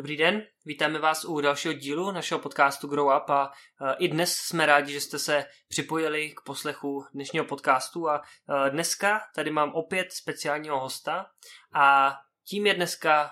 Dobrý 0.00 0.16
den, 0.16 0.46
vítáme 0.64 0.98
vás 0.98 1.24
u 1.24 1.40
dalšího 1.40 1.74
dílu 1.74 2.10
našeho 2.12 2.40
podcastu 2.40 2.88
Grow 2.88 3.06
Up 3.06 3.30
a 3.30 3.52
e, 3.80 3.96
i 3.98 4.08
dnes 4.08 4.34
jsme 4.34 4.66
rádi, 4.66 4.92
že 4.92 5.00
jste 5.00 5.18
se 5.18 5.46
připojili 5.68 6.30
k 6.30 6.40
poslechu 6.40 7.04
dnešního 7.14 7.44
podcastu 7.44 8.08
a 8.08 8.22
e, 8.66 8.70
dneska 8.70 9.20
tady 9.34 9.50
mám 9.50 9.72
opět 9.72 10.12
speciálního 10.12 10.80
hosta 10.80 11.26
a 11.72 12.16
tím 12.44 12.66
je 12.66 12.74
dneska 12.74 13.30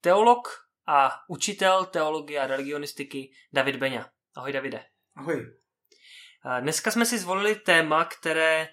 teolog 0.00 0.48
a 0.86 1.20
učitel 1.28 1.84
teologie 1.84 2.40
a 2.40 2.46
religionistiky 2.46 3.32
David 3.52 3.76
Beňa. 3.76 4.10
Ahoj 4.34 4.52
Davide. 4.52 4.84
Ahoj. 5.16 5.46
E, 6.56 6.60
dneska 6.60 6.90
jsme 6.90 7.06
si 7.06 7.18
zvolili 7.18 7.54
téma, 7.54 8.04
které 8.04 8.68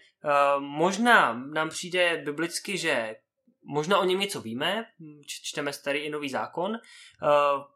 možná 0.60 1.34
nám 1.34 1.70
přijde 1.70 2.18
biblicky, 2.18 2.78
že 2.78 3.16
možná 3.64 4.00
o 4.00 4.06
něm 4.06 4.20
něco 4.20 4.42
víme, 4.42 4.86
čteme 5.26 5.74
starý 5.74 6.00
i 6.00 6.10
nový 6.10 6.30
zákon. 6.30 6.76
Eh, 6.76 7.28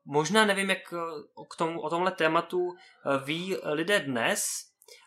možná 0.06 0.46
nevím, 0.46 0.70
jak 0.70 0.94
eh, 0.94 1.44
k 1.50 1.56
tomu, 1.56 1.82
o 1.82 1.90
tomhle 1.90 2.12
tématu 2.12 2.76
eh, 2.76 3.26
ví 3.26 3.58
lidé 3.64 4.00
dnes, 4.00 4.46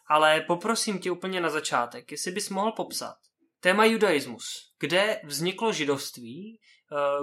ale 0.07 0.41
poprosím 0.41 0.99
tě 0.99 1.11
úplně 1.11 1.41
na 1.41 1.51
začátek, 1.51 2.13
jestli 2.13 2.31
bys 2.33 2.51
mohl 2.51 2.73
popsat 2.73 3.17
téma 3.61 3.85
judaismus. 3.85 4.73
Kde 4.79 5.21
vzniklo 5.25 5.73
židovství, 5.73 6.61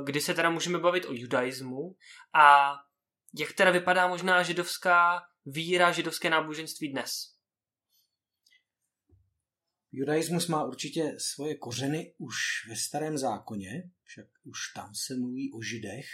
kdy 0.04 0.22
se 0.22 0.34
teda 0.34 0.50
můžeme 0.50 0.80
bavit 0.80 1.06
o 1.06 1.14
judaismu 1.14 1.96
a 2.34 2.76
jak 3.34 3.54
teda 3.54 3.72
vypadá 3.72 4.08
možná 4.08 4.44
židovská 4.44 5.22
víra, 5.46 5.92
židovské 5.92 6.30
náboženství 6.30 6.92
dnes? 6.92 7.33
Judaismus 9.96 10.48
má 10.48 10.66
určitě 10.66 11.16
svoje 11.18 11.56
kořeny 11.56 12.14
už 12.18 12.36
ve 12.70 12.76
starém 12.76 13.18
zákoně, 13.18 13.92
však 14.04 14.28
už 14.44 14.58
tam 14.76 14.96
se 14.96 15.16
mluví 15.16 15.52
o 15.54 15.62
židech 15.62 16.06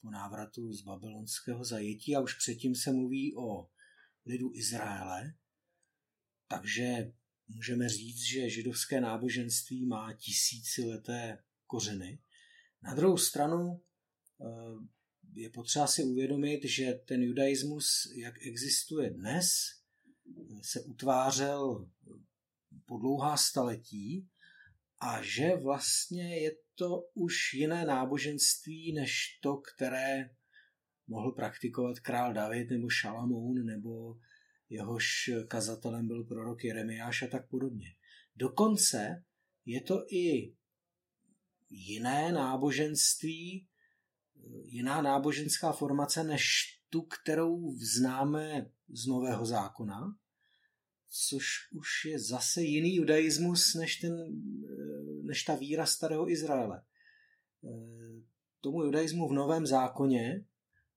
po 0.00 0.10
návratu 0.10 0.72
z 0.72 0.82
babylonského 0.82 1.64
zajetí 1.64 2.16
a 2.16 2.20
už 2.20 2.34
předtím 2.34 2.74
se 2.74 2.92
mluví 2.92 3.36
o 3.36 3.68
lidu 4.26 4.50
Izraele. 4.54 5.34
Takže 6.48 7.12
můžeme 7.48 7.88
říct, 7.88 8.22
že 8.22 8.50
židovské 8.50 9.00
náboženství 9.00 9.86
má 9.86 10.12
tisícileté 10.12 11.38
kořeny. 11.66 12.18
Na 12.82 12.94
druhou 12.94 13.16
stranu 13.16 13.82
eh, 14.40 14.44
je 15.34 15.50
potřeba 15.50 15.86
si 15.86 16.04
uvědomit, 16.04 16.64
že 16.64 16.92
ten 16.92 17.22
judaismus, 17.22 18.12
jak 18.16 18.34
existuje 18.46 19.10
dnes, 19.10 19.46
se 20.62 20.80
utvářel 20.80 21.90
po 22.86 22.98
dlouhá 22.98 23.36
staletí 23.36 24.28
a 25.00 25.22
že 25.22 25.56
vlastně 25.56 26.38
je 26.38 26.50
to 26.74 27.00
už 27.14 27.54
jiné 27.54 27.84
náboženství 27.84 28.92
než 28.92 29.38
to, 29.42 29.56
které 29.56 30.30
mohl 31.06 31.32
praktikovat 31.32 32.00
král 32.00 32.32
David 32.32 32.70
nebo 32.70 32.88
Šalamoun 32.88 33.66
nebo 33.66 34.16
jehož 34.68 35.30
kazatelem 35.48 36.06
byl 36.06 36.24
prorok 36.24 36.64
Jeremiáš 36.64 37.22
a 37.22 37.26
tak 37.26 37.48
podobně. 37.48 37.86
Dokonce 38.36 39.24
je 39.64 39.80
to 39.80 40.04
i 40.10 40.54
jiné 41.70 42.32
náboženství, 42.32 43.66
jiná 44.64 45.02
náboženská 45.02 45.72
formace 45.72 46.24
než 46.24 46.74
tu, 46.90 47.02
kterou 47.02 47.76
známe 47.96 48.70
z 48.88 49.06
Nového 49.06 49.46
zákona, 49.46 50.16
což 51.14 51.46
už 51.72 52.04
je 52.04 52.18
zase 52.18 52.62
jiný 52.62 52.94
judaismus 52.94 53.74
než, 53.74 53.96
ten, 53.96 54.16
než 55.22 55.42
ta 55.42 55.54
víra 55.54 55.86
starého 55.86 56.30
Izraele. 56.30 56.82
Eh, 57.64 58.22
tomu 58.60 58.82
judaismu 58.82 59.28
v 59.28 59.32
Novém 59.32 59.66
zákoně 59.66 60.44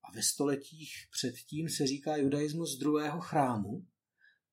a 0.03 0.11
ve 0.11 0.23
stoletích 0.23 0.91
předtím 1.11 1.69
se 1.69 1.87
říká 1.87 2.15
judaismus 2.15 2.77
druhého 2.77 3.19
chrámu. 3.19 3.87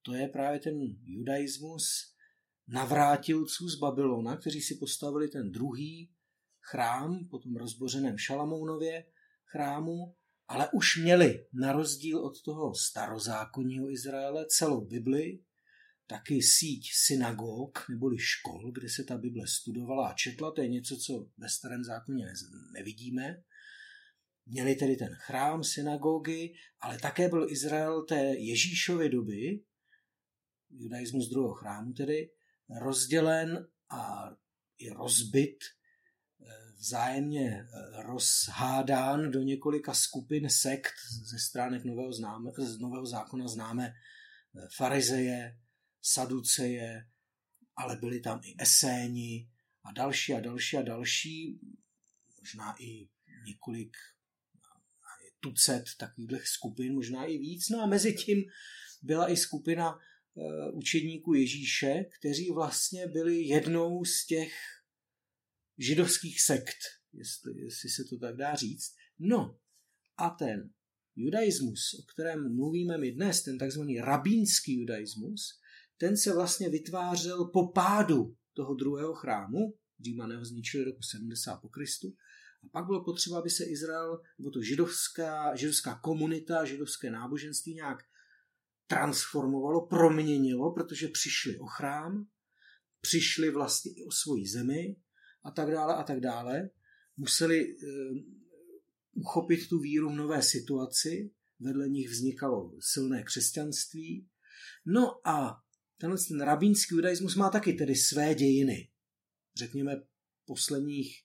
To 0.02 0.14
je 0.14 0.28
právě 0.28 0.60
ten 0.60 0.74
judaismus 1.04 2.14
navrátilců 2.68 3.68
z 3.68 3.78
Babylona, 3.78 4.36
kteří 4.36 4.60
si 4.60 4.74
postavili 4.74 5.28
ten 5.28 5.52
druhý 5.52 6.10
chrám 6.60 7.28
po 7.30 7.38
tom 7.38 7.56
rozbořeném 7.56 8.18
Šalamounově 8.18 9.04
chrámu, 9.44 10.14
ale 10.48 10.68
už 10.72 10.96
měli 10.96 11.46
na 11.52 11.72
rozdíl 11.72 12.18
od 12.18 12.42
toho 12.42 12.74
starozákonního 12.74 13.90
Izraele 13.90 14.46
celou 14.48 14.80
Bibli, 14.80 15.40
taky 16.06 16.42
síť 16.42 16.92
synagog 16.92 17.84
neboli 17.88 18.18
škol, 18.18 18.72
kde 18.72 18.88
se 18.88 19.04
ta 19.04 19.18
Bible 19.18 19.46
studovala 19.46 20.08
a 20.08 20.14
četla. 20.14 20.52
To 20.52 20.60
je 20.62 20.68
něco, 20.68 20.96
co 20.96 21.28
ve 21.38 21.48
starém 21.48 21.84
zákoně 21.84 22.26
nevidíme. 22.72 23.42
Měli 24.46 24.74
tedy 24.74 24.96
ten 24.96 25.14
chrám, 25.14 25.64
synagogy, 25.64 26.54
ale 26.80 26.98
také 26.98 27.28
byl 27.28 27.50
Izrael 27.50 28.02
té 28.02 28.20
Ježíšovy 28.36 29.08
doby, 29.08 29.60
judaismus 30.70 31.28
druhého 31.30 31.54
chrámu 31.54 31.92
tedy, 31.92 32.30
rozdělen 32.80 33.66
a 33.90 34.30
i 34.78 34.90
rozbit, 34.90 35.58
eh, 35.64 36.72
vzájemně 36.76 37.50
eh, 37.50 38.02
rozhádán 38.02 39.30
do 39.30 39.42
několika 39.42 39.94
skupin 39.94 40.48
sekt 40.50 40.94
ze 41.24 41.38
stránek 41.38 41.84
nového, 41.84 42.12
známe, 42.12 42.50
z 42.58 42.78
nového 42.78 43.06
zákona 43.06 43.48
známe 43.48 43.86
eh, 43.86 44.68
farizeje, 44.76 45.58
Saduceje, 46.06 47.08
ale 47.76 47.96
byli 47.96 48.20
tam 48.20 48.40
i 48.44 48.54
Eséni 48.58 49.48
a 49.84 49.92
další 49.92 50.34
a 50.34 50.40
další 50.40 50.76
a 50.76 50.82
další, 50.82 51.60
možná 52.40 52.74
i 52.82 53.08
několik 53.46 53.96
tucet 55.40 55.84
takových 55.98 56.48
skupin, 56.48 56.94
možná 56.94 57.24
i 57.24 57.38
víc. 57.38 57.68
No 57.68 57.82
a 57.82 57.86
mezi 57.86 58.12
tím 58.12 58.44
byla 59.02 59.30
i 59.30 59.36
skupina 59.36 59.98
eh, 59.98 60.70
učedníků 60.72 61.34
Ježíše, 61.34 62.04
kteří 62.18 62.50
vlastně 62.50 63.06
byli 63.06 63.42
jednou 63.42 64.04
z 64.04 64.26
těch 64.26 64.52
židovských 65.78 66.40
sekt, 66.40 66.78
jestli, 67.12 67.60
jestli 67.60 67.88
se 67.88 68.04
to 68.04 68.18
tak 68.18 68.36
dá 68.36 68.54
říct. 68.54 68.94
No 69.18 69.58
a 70.16 70.30
ten 70.30 70.70
judaismus, 71.16 71.94
o 71.98 72.02
kterém 72.02 72.56
mluvíme 72.56 72.98
my 72.98 73.12
dnes, 73.12 73.42
ten 73.42 73.58
takzvaný 73.58 74.00
rabínský 74.00 74.80
judaismus, 74.80 75.60
ten 75.98 76.16
se 76.16 76.34
vlastně 76.34 76.68
vytvářel 76.68 77.44
po 77.44 77.68
pádu 77.68 78.36
toho 78.52 78.74
druhého 78.74 79.14
chrámu, 79.14 79.74
Římané 80.04 80.36
ho 80.36 80.44
zničili 80.44 80.84
roku 80.84 81.02
70 81.02 81.56
po 81.56 81.68
Kristu, 81.68 82.14
a 82.64 82.68
pak 82.72 82.86
bylo 82.86 83.04
potřeba, 83.04 83.38
aby 83.38 83.50
se 83.50 83.64
Izrael, 83.64 84.20
nebo 84.38 84.50
to 84.50 84.62
židovská, 84.62 85.56
židovská 85.56 85.94
komunita, 85.94 86.64
židovské 86.64 87.10
náboženství 87.10 87.74
nějak 87.74 87.98
transformovalo, 88.86 89.86
proměnilo, 89.86 90.72
protože 90.72 91.08
přišli 91.08 91.58
o 91.58 91.66
chrám, 91.66 92.26
přišli 93.00 93.50
vlastně 93.50 93.92
i 93.92 94.04
o 94.04 94.10
svoji 94.10 94.46
zemi 94.46 94.96
a 95.44 95.50
tak 95.50 95.70
dále 95.70 95.94
a 95.94 96.02
tak 96.02 96.20
dále. 96.20 96.70
Museli 97.16 97.60
e, 97.60 97.74
uchopit 99.12 99.68
tu 99.68 99.78
víru 99.78 100.10
v 100.10 100.16
nové 100.16 100.42
situaci, 100.42 101.30
vedle 101.60 101.88
nich 101.88 102.10
vznikalo 102.10 102.72
silné 102.80 103.22
křesťanství. 103.22 104.28
No 104.86 105.28
a 105.28 105.63
tenhle 106.04 106.18
ten 106.28 106.40
rabínský 106.40 106.94
judaismus 106.94 107.36
má 107.36 107.50
taky 107.50 107.72
tedy 107.72 107.94
své 107.94 108.34
dějiny. 108.34 108.88
Řekněme 109.58 110.02
posledních 110.46 111.22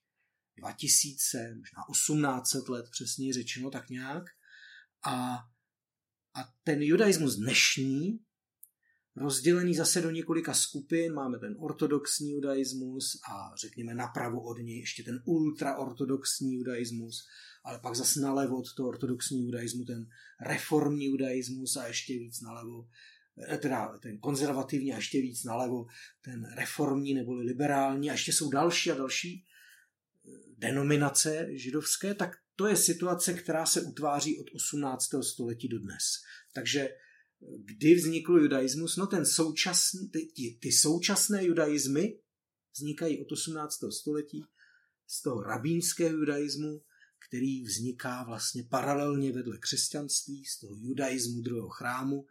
2000, 0.57 1.55
možná 1.55 1.83
1800 1.91 2.69
let 2.69 2.85
přesně 2.91 3.33
řečeno 3.33 3.69
tak 3.69 3.89
nějak. 3.89 4.23
A, 5.05 5.33
a 6.33 6.53
ten 6.63 6.81
judaismus 6.81 7.35
dnešní, 7.35 8.19
rozdělený 9.15 9.75
zase 9.75 10.01
do 10.01 10.11
několika 10.11 10.53
skupin, 10.53 11.13
máme 11.13 11.39
ten 11.39 11.55
ortodoxní 11.59 12.31
judaismus 12.31 13.19
a 13.31 13.55
řekněme 13.55 13.95
napravo 13.95 14.43
od 14.43 14.57
něj 14.57 14.79
ještě 14.79 15.03
ten 15.03 15.21
ultraortodoxní 15.25 16.53
judaismus, 16.53 17.27
ale 17.63 17.79
pak 17.79 17.95
zase 17.95 18.19
nalevo 18.19 18.57
od 18.57 18.73
toho 18.75 18.89
ortodoxního 18.89 19.45
judaismu 19.45 19.85
ten 19.85 20.07
reformní 20.45 21.05
judaismus 21.05 21.75
a 21.75 21.87
ještě 21.87 22.13
víc 22.13 22.41
nalevo 22.41 22.87
teda 23.61 23.97
ten 23.97 24.19
konzervativní 24.19 24.93
a 24.93 24.95
ještě 24.95 25.21
víc 25.21 25.43
nalevo, 25.43 25.85
ten 26.21 26.47
reformní 26.55 27.13
neboli 27.13 27.45
liberální 27.45 28.09
a 28.09 28.13
ještě 28.13 28.33
jsou 28.33 28.49
další 28.49 28.91
a 28.91 28.95
další 28.95 29.45
eh, 29.45 30.31
denominace 30.57 31.47
židovské, 31.51 32.13
tak 32.13 32.35
to 32.55 32.67
je 32.67 32.75
situace, 32.75 33.33
která 33.33 33.65
se 33.65 33.81
utváří 33.81 34.39
od 34.39 34.47
18. 34.55 35.09
století 35.21 35.67
do 35.67 35.79
dnes. 35.79 36.03
Takže 36.53 36.79
eh, 36.79 36.95
kdy 37.65 37.95
vznikl 37.95 38.39
judaismus? 38.39 38.97
No 38.97 39.07
ten 39.07 39.25
současný, 39.25 40.09
ty, 40.09 40.57
ty 40.61 40.71
současné 40.71 41.45
judaismy 41.45 42.19
vznikají 42.75 43.21
od 43.21 43.31
18. 43.31 43.79
století 43.89 44.43
z 45.07 45.21
toho 45.21 45.43
rabínského 45.43 46.17
judaismu, 46.17 46.81
který 47.27 47.63
vzniká 47.63 48.23
vlastně 48.23 48.63
paralelně 48.63 49.31
vedle 49.31 49.57
křesťanství, 49.57 50.45
z 50.45 50.59
toho 50.59 50.75
judaismu 50.75 51.41
druhého 51.41 51.69
chrámu, 51.69 52.25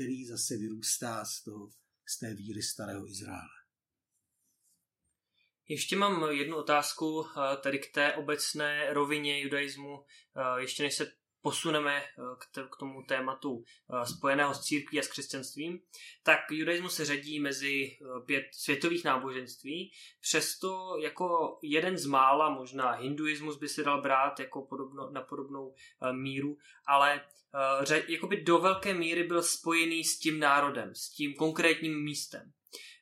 který 0.00 0.26
zase 0.26 0.56
vyrůstá 0.56 1.24
z, 1.24 1.42
toho, 1.42 1.68
z 2.08 2.18
té 2.18 2.34
víry 2.34 2.62
starého 2.62 3.08
Izraele. 3.08 3.60
Ještě 5.68 5.96
mám 5.96 6.30
jednu 6.30 6.56
otázku 6.56 7.26
eh, 7.26 7.56
tady 7.56 7.78
k 7.78 7.92
té 7.92 8.14
obecné 8.14 8.92
rovině 8.92 9.40
judaismu, 9.40 10.04
eh, 10.36 10.60
ještě 10.60 10.82
než 10.82 10.94
se 10.94 11.12
posuneme 11.42 12.02
eh, 12.02 12.62
k 12.70 12.76
tomu 12.78 13.02
tématu 13.02 13.64
spojeného 14.04 14.54
s 14.54 14.60
církví 14.60 14.98
a 14.98 15.02
s 15.02 15.08
křesťanstvím, 15.08 15.80
tak 16.22 16.38
judaismus 16.50 16.94
se 16.94 17.04
řadí 17.04 17.40
mezi 17.40 17.98
pět 18.26 18.44
světových 18.52 19.04
náboženství, 19.04 19.92
přesto 20.20 20.96
jako 21.02 21.58
jeden 21.62 21.98
z 21.98 22.06
mála, 22.06 22.50
možná 22.50 22.90
hinduismus 22.90 23.58
by 23.58 23.68
se 23.68 23.82
dal 23.82 24.02
brát 24.02 24.40
jako 24.40 24.62
podobno, 24.62 25.10
na 25.10 25.20
podobnou 25.20 25.74
míru, 26.12 26.56
ale 26.86 27.20
jakoby 28.08 28.42
do 28.42 28.58
velké 28.58 28.94
míry 28.94 29.24
byl 29.24 29.42
spojený 29.42 30.04
s 30.04 30.18
tím 30.18 30.40
národem, 30.40 30.94
s 30.94 31.10
tím 31.10 31.34
konkrétním 31.34 32.04
místem. 32.04 32.52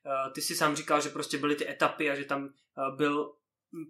Eh, 0.09 0.31
ty 0.31 0.41
si 0.41 0.57
sám 0.57 0.77
říkal, 0.77 1.01
že 1.01 1.09
prostě 1.09 1.39
byly 1.39 1.57
ty 1.57 1.69
etapy 1.69 2.11
a 2.11 2.15
že 2.15 2.25
tam 2.25 2.49
eh, 2.49 2.97
byl 2.97 3.35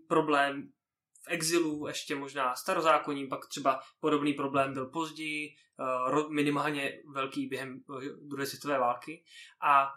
problém 0.09 0.73
v 1.21 1.29
exilu, 1.29 1.87
ještě 1.87 2.15
možná 2.15 2.55
starozákonní, 2.55 3.27
pak 3.27 3.47
třeba 3.49 3.81
podobný 4.01 4.33
problém 4.33 4.73
byl 4.73 4.87
později, 4.87 5.49
eh, 5.49 6.29
minimálně 6.29 7.03
velký 7.13 7.47
během 7.47 7.85
druhé 8.21 8.47
světové 8.47 8.79
války. 8.79 9.25
A 9.63 9.89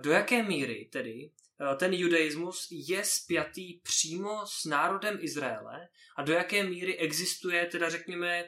do 0.00 0.10
jaké 0.10 0.42
míry 0.42 0.88
tedy 0.92 1.30
ten 1.76 1.94
judaismus 1.94 2.68
je 2.70 3.04
spjatý 3.04 3.80
přímo 3.80 4.46
s 4.46 4.64
národem 4.64 5.18
Izraele 5.20 5.88
a 6.16 6.22
do 6.22 6.32
jaké 6.32 6.64
míry 6.64 6.98
existuje, 6.98 7.66
teda 7.66 7.90
řekněme, 7.90 8.44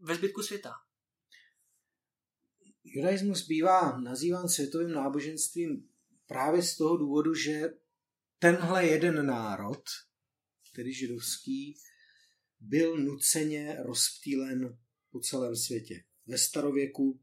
ve 0.00 0.14
zbytku 0.14 0.42
světa? 0.42 0.72
Judaismus 2.84 3.46
bývá 3.46 3.98
nazýván 3.98 4.48
světovým 4.48 4.92
náboženstvím 4.92 5.88
právě 6.26 6.62
z 6.62 6.76
toho 6.76 6.96
důvodu, 6.96 7.34
že 7.34 7.68
tenhle 8.38 8.86
jeden 8.86 9.26
národ, 9.26 9.82
tedy 10.72 10.92
židovský, 10.92 11.76
byl 12.60 12.96
nuceně 12.98 13.76
rozptýlen 13.78 14.78
po 15.10 15.20
celém 15.20 15.56
světě. 15.56 16.04
Ve 16.26 16.38
starověku 16.38 17.20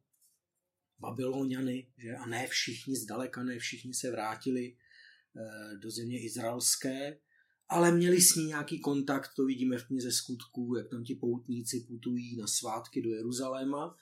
Babyloniany, 0.99 1.87
že? 1.97 2.15
a 2.15 2.25
ne 2.25 2.47
všichni, 2.47 2.95
zdaleka 2.95 3.43
ne 3.43 3.59
všichni 3.59 3.93
se 3.93 4.11
vrátili 4.11 4.77
eh, 4.77 5.77
do 5.77 5.91
země 5.91 6.23
izraelské, 6.23 7.19
ale 7.69 7.91
měli 7.91 8.21
s 8.21 8.35
ní 8.35 8.45
nějaký 8.45 8.79
kontakt, 8.79 9.29
to 9.35 9.45
vidíme 9.45 9.77
v 9.77 9.87
knize 9.87 10.11
skutků, 10.11 10.75
jak 10.77 10.89
tam 10.89 11.03
ti 11.03 11.15
poutníci 11.15 11.79
putují 11.79 12.37
na 12.37 12.47
svátky 12.47 13.01
do 13.01 13.09
Jeruzaléma 13.09 13.97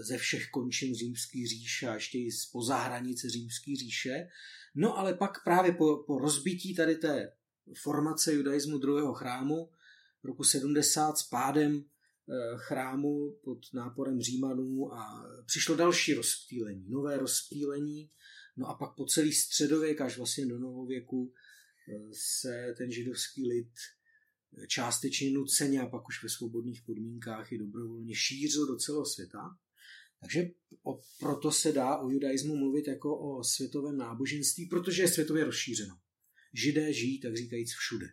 ze 0.00 0.18
všech 0.18 0.50
končin 0.50 0.94
římský 0.94 1.46
říše 1.46 1.88
a 1.88 1.94
ještě 1.94 2.18
i 2.18 2.32
spoza 2.32 2.76
hranice 2.76 3.30
římský 3.30 3.76
říše. 3.76 4.28
No 4.74 4.98
ale 4.98 5.14
pak 5.14 5.44
právě 5.44 5.72
po, 5.72 6.04
po 6.06 6.18
rozbití 6.18 6.74
tady 6.74 6.96
té 6.96 7.32
formace 7.74 8.34
judaismu 8.34 8.78
druhého 8.78 9.14
chrámu 9.14 9.70
roku 10.24 10.44
70 10.44 11.18
s 11.18 11.22
pádem 11.22 11.84
eh, 11.84 12.32
chrámu 12.56 13.36
pod 13.44 13.58
náporem 13.74 14.20
Římanů 14.20 14.94
a 14.94 15.26
přišlo 15.46 15.76
další 15.76 16.14
rozptýlení, 16.14 16.88
nové 16.88 17.18
rozptýlení. 17.18 18.10
No 18.56 18.66
a 18.66 18.74
pak 18.74 18.94
po 18.96 19.04
celý 19.04 19.32
středověk 19.32 20.00
až 20.00 20.16
vlastně 20.16 20.46
do 20.46 20.58
novověku 20.58 21.32
eh, 21.88 22.08
se 22.12 22.74
ten 22.78 22.90
židovský 22.90 23.48
lid 23.48 23.70
částečně 24.68 25.30
nuceně 25.30 25.80
a 25.80 25.86
pak 25.86 26.08
už 26.08 26.22
ve 26.22 26.28
svobodných 26.28 26.82
podmínkách 26.82 27.52
i 27.52 27.58
dobrovolně 27.58 28.14
šířil 28.14 28.66
do 28.66 28.76
celého 28.76 29.06
světa. 29.06 29.58
Takže 30.20 30.50
o, 30.82 31.00
proto 31.20 31.52
se 31.52 31.72
dá 31.72 31.96
o 31.98 32.10
judaismu 32.10 32.56
mluvit 32.56 32.88
jako 32.88 33.18
o 33.18 33.44
světovém 33.44 33.96
náboženství, 33.96 34.66
protože 34.66 35.02
je 35.02 35.08
světově 35.08 35.44
rozšířeno. 35.44 35.98
Židé 36.56 36.92
žijí, 36.92 37.20
tak 37.20 37.36
říkajíc, 37.36 37.72
všude. 37.72 38.06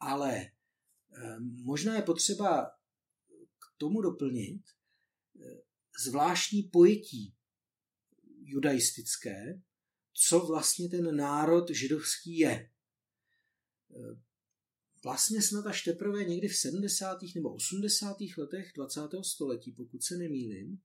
Ale 0.00 0.36
e, 0.40 0.50
možná 1.40 1.96
je 1.96 2.02
potřeba 2.02 2.70
k 3.58 3.78
tomu 3.78 4.02
doplnit 4.02 4.62
e, 4.66 5.62
zvláštní 6.04 6.62
pojetí 6.62 7.34
judaistické, 8.44 9.62
co 10.12 10.40
vlastně 10.40 10.88
ten 10.88 11.16
národ 11.16 11.70
židovský 11.70 12.38
je. 12.38 12.50
E, 12.50 12.70
vlastně 15.04 15.42
snad 15.42 15.66
až 15.66 15.82
teprve 15.82 16.24
někdy 16.24 16.48
v 16.48 16.56
70. 16.56 17.18
nebo 17.34 17.54
80. 17.54 18.16
letech 18.38 18.72
20. 18.76 19.00
století, 19.22 19.72
pokud 19.72 20.02
se 20.02 20.16
nemýlím, 20.16 20.82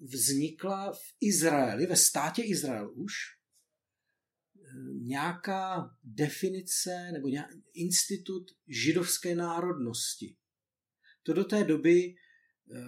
vznikla 0.00 0.92
v 0.92 1.14
Izraeli, 1.20 1.86
ve 1.86 1.96
státě 1.96 2.42
Izrael 2.42 2.92
už, 2.94 3.12
nějaká 4.92 5.96
definice 6.04 7.12
nebo 7.12 7.28
nějaký 7.28 7.62
institut 7.74 8.50
židovské 8.68 9.34
národnosti. 9.34 10.36
To 11.22 11.32
do 11.32 11.44
té 11.44 11.64
doby 11.64 12.14
eh, 12.14 12.80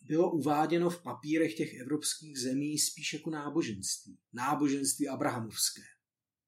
bylo 0.00 0.32
uváděno 0.32 0.90
v 0.90 1.02
papírech 1.02 1.54
těch 1.54 1.74
evropských 1.74 2.38
zemí 2.38 2.78
spíš 2.78 3.12
jako 3.12 3.30
náboženství. 3.30 4.18
Náboženství 4.32 5.08
abrahamovské 5.08 5.82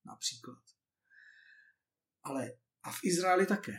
například. 0.05 0.63
Ale 2.23 2.53
a 2.83 2.93
v 2.93 2.99
Izraeli 3.05 3.47
také. 3.47 3.75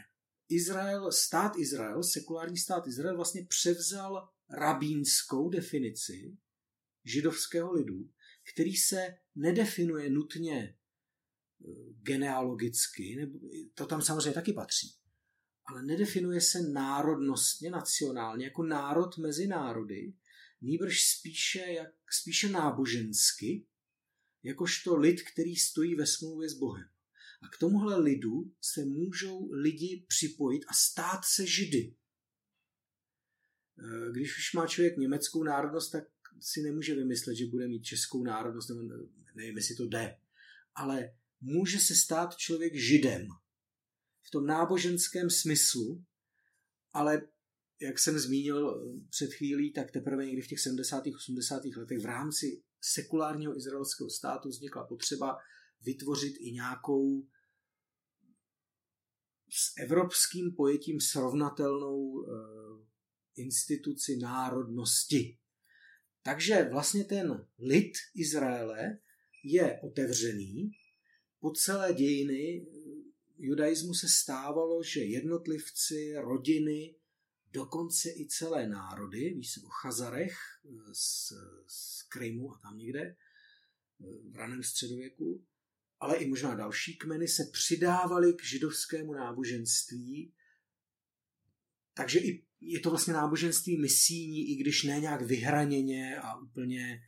Izrael, 0.50 1.12
stát 1.12 1.58
Izrael, 1.58 2.04
sekulární 2.04 2.58
stát 2.58 2.88
Izrael 2.88 3.16
vlastně 3.16 3.46
převzal 3.46 4.30
rabínskou 4.50 5.50
definici 5.50 6.38
židovského 7.04 7.74
lidu, 7.74 8.13
který 8.54 8.76
se 8.76 9.18
nedefinuje 9.36 10.10
nutně 10.10 10.56
eh, 10.60 11.70
genealogicky, 12.02 13.16
nebo 13.16 13.40
to 13.74 13.86
tam 13.86 14.02
samozřejmě 14.02 14.32
taky 14.32 14.54
patří, 14.54 14.96
ale 15.66 15.84
nedefinuje 15.84 16.42
se 16.42 16.62
národnostně, 16.62 17.70
nacionálně, 17.72 18.46
jako 18.46 18.64
národ 18.64 19.18
mezi 19.18 19.48
národy, 19.48 20.14
nýbrž 20.62 21.04
spíše, 21.04 21.60
jak, 21.60 21.90
spíše 22.10 22.50
nábožensky, 22.50 23.66
jakožto 24.44 24.96
lid, 24.96 25.22
který 25.22 25.56
stojí 25.56 25.96
ve 25.96 26.08
smlouvě 26.08 26.50
s 26.50 26.54
Bohem. 26.54 26.90
A 27.42 27.48
k 27.48 27.58
tomuhle 27.60 28.00
lidu 28.00 28.54
se 28.62 28.86
můžou 28.86 29.52
lidi 29.52 30.06
připojit 30.08 30.64
a 30.68 30.74
stát 30.74 31.22
se 31.26 31.48
židy. 31.48 31.96
Eh, 33.80 34.12
když 34.12 34.38
už 34.38 34.54
má 34.54 34.68
člověk 34.68 34.98
německou 34.98 35.44
národnost, 35.44 35.92
tak 35.92 36.04
si 36.40 36.62
nemůže 36.62 36.96
vymyslet, 36.96 37.36
že 37.36 37.46
bude 37.46 37.68
mít 37.68 37.84
českou 37.84 38.24
národnost, 38.24 38.70
nebo 38.70 38.82
nevím, 39.36 39.58
jestli 39.58 39.76
to 39.76 39.86
jde. 39.86 40.18
Ale 40.76 41.14
může 41.42 41.80
se 41.80 41.96
stát 41.96 42.36
člověk 42.36 42.76
židem 42.76 43.28
v 44.22 44.32
tom 44.32 44.46
náboženském 44.46 45.30
smyslu, 45.30 46.04
ale 46.94 47.22
jak 47.82 48.00
jsem 48.00 48.20
zmínil 48.20 48.70
eh, 48.70 49.08
před 49.10 49.34
chvílí, 49.34 49.74
tak 49.74 49.92
teprve 49.92 50.26
někdy 50.26 50.42
v 50.42 50.48
těch 50.48 50.60
70. 50.60 51.04
80. 51.16 51.66
letech 51.66 52.00
v 52.00 52.06
rámci 52.06 52.64
sekulárního 52.82 53.58
izraelského 53.58 54.10
státu 54.10 54.50
vznikla 54.50 54.88
potřeba 54.88 55.38
vytvořit 55.82 56.34
i 56.40 56.52
nějakou 56.52 57.28
s 59.50 59.74
evropským 59.78 60.56
pojetím 60.56 61.00
srovnatelnou 61.00 62.26
eh, 62.26 62.32
instituci 63.36 64.18
národnosti. 64.18 65.38
Takže 66.24 66.70
vlastně 66.72 67.04
ten 67.04 67.48
lid 67.60 67.94
Izraele 68.16 68.98
je 69.44 69.80
otevřený. 69.84 70.72
Po 71.40 71.52
celé 71.52 71.94
dějiny 71.94 72.66
judaismu 73.38 73.94
se 73.94 74.08
stávalo, 74.10 74.84
že 74.84 75.04
jednotlivci, 75.04 76.14
rodiny, 76.16 76.96
dokonce 77.52 78.10
i 78.10 78.28
celé 78.28 78.68
národy, 78.68 79.34
víš 79.34 79.58
o 79.58 79.70
Chazarech 79.70 80.38
z, 80.94 81.34
z 81.68 82.04
Krymu 82.04 82.54
a 82.54 82.60
tam 82.60 82.78
někde, 82.78 83.16
v 84.32 84.36
raném 84.36 84.64
středověku, 84.64 85.46
ale 86.00 86.18
i 86.18 86.28
možná 86.28 86.56
další 86.56 86.98
kmeny 86.98 87.28
se 87.28 87.44
přidávali 87.52 88.34
k 88.34 88.44
židovskému 88.44 89.14
náboženství, 89.14 90.34
takže 91.94 92.20
i 92.20 92.46
je 92.66 92.80
to 92.80 92.90
vlastně 92.90 93.14
náboženství 93.14 93.78
misijní, 93.78 94.52
i 94.52 94.56
když 94.56 94.84
ne 94.84 95.00
nějak 95.00 95.22
vyhraněně 95.22 96.18
a 96.18 96.38
úplně 96.38 97.02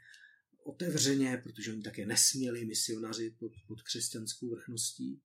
otevřeně, 0.63 1.41
protože 1.43 1.71
oni 1.71 1.81
také 1.81 2.05
nesměli 2.05 2.65
misionaři 2.65 3.35
pod, 3.39 3.51
pod 3.67 3.81
křesťanskou 3.81 4.49
vrchností. 4.49 5.21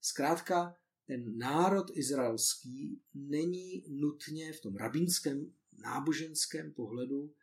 Zkrátka, 0.00 0.76
ten 1.06 1.38
národ 1.38 1.86
izraelský 1.94 3.02
není 3.14 3.84
nutně 3.88 4.52
v 4.52 4.60
tom 4.60 4.76
rabínském 4.76 5.52
náboženském 5.72 6.72
pohledu 6.72 7.34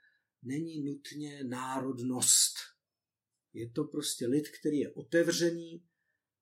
není 0.43 0.83
nutně 0.83 1.43
národnost. 1.43 2.53
Je 3.53 3.69
to 3.69 3.83
prostě 3.83 4.27
lid, 4.27 4.49
který 4.59 4.77
je 4.77 4.93
otevřený 4.93 5.83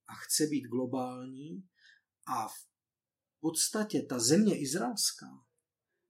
a 0.07 0.13
chce 0.15 0.47
být 0.47 0.61
globální 0.61 1.69
a 2.25 2.47
v 2.47 2.67
podstatě 3.39 4.01
ta 4.01 4.19
země 4.19 4.59
izraelská 4.59 5.45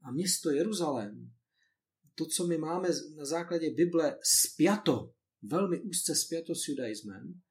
a 0.01 0.11
město 0.11 0.51
Jeruzalém, 0.51 1.31
to, 2.15 2.25
co 2.25 2.47
my 2.47 2.57
máme 2.57 2.89
na 3.15 3.25
základě 3.25 3.69
Bible 3.69 4.17
spjato 4.23 5.13
velmi 5.41 5.81
úzce 5.81 6.15
zpěto 6.15 6.55
s 6.55 6.67
judaismem, 6.67 7.41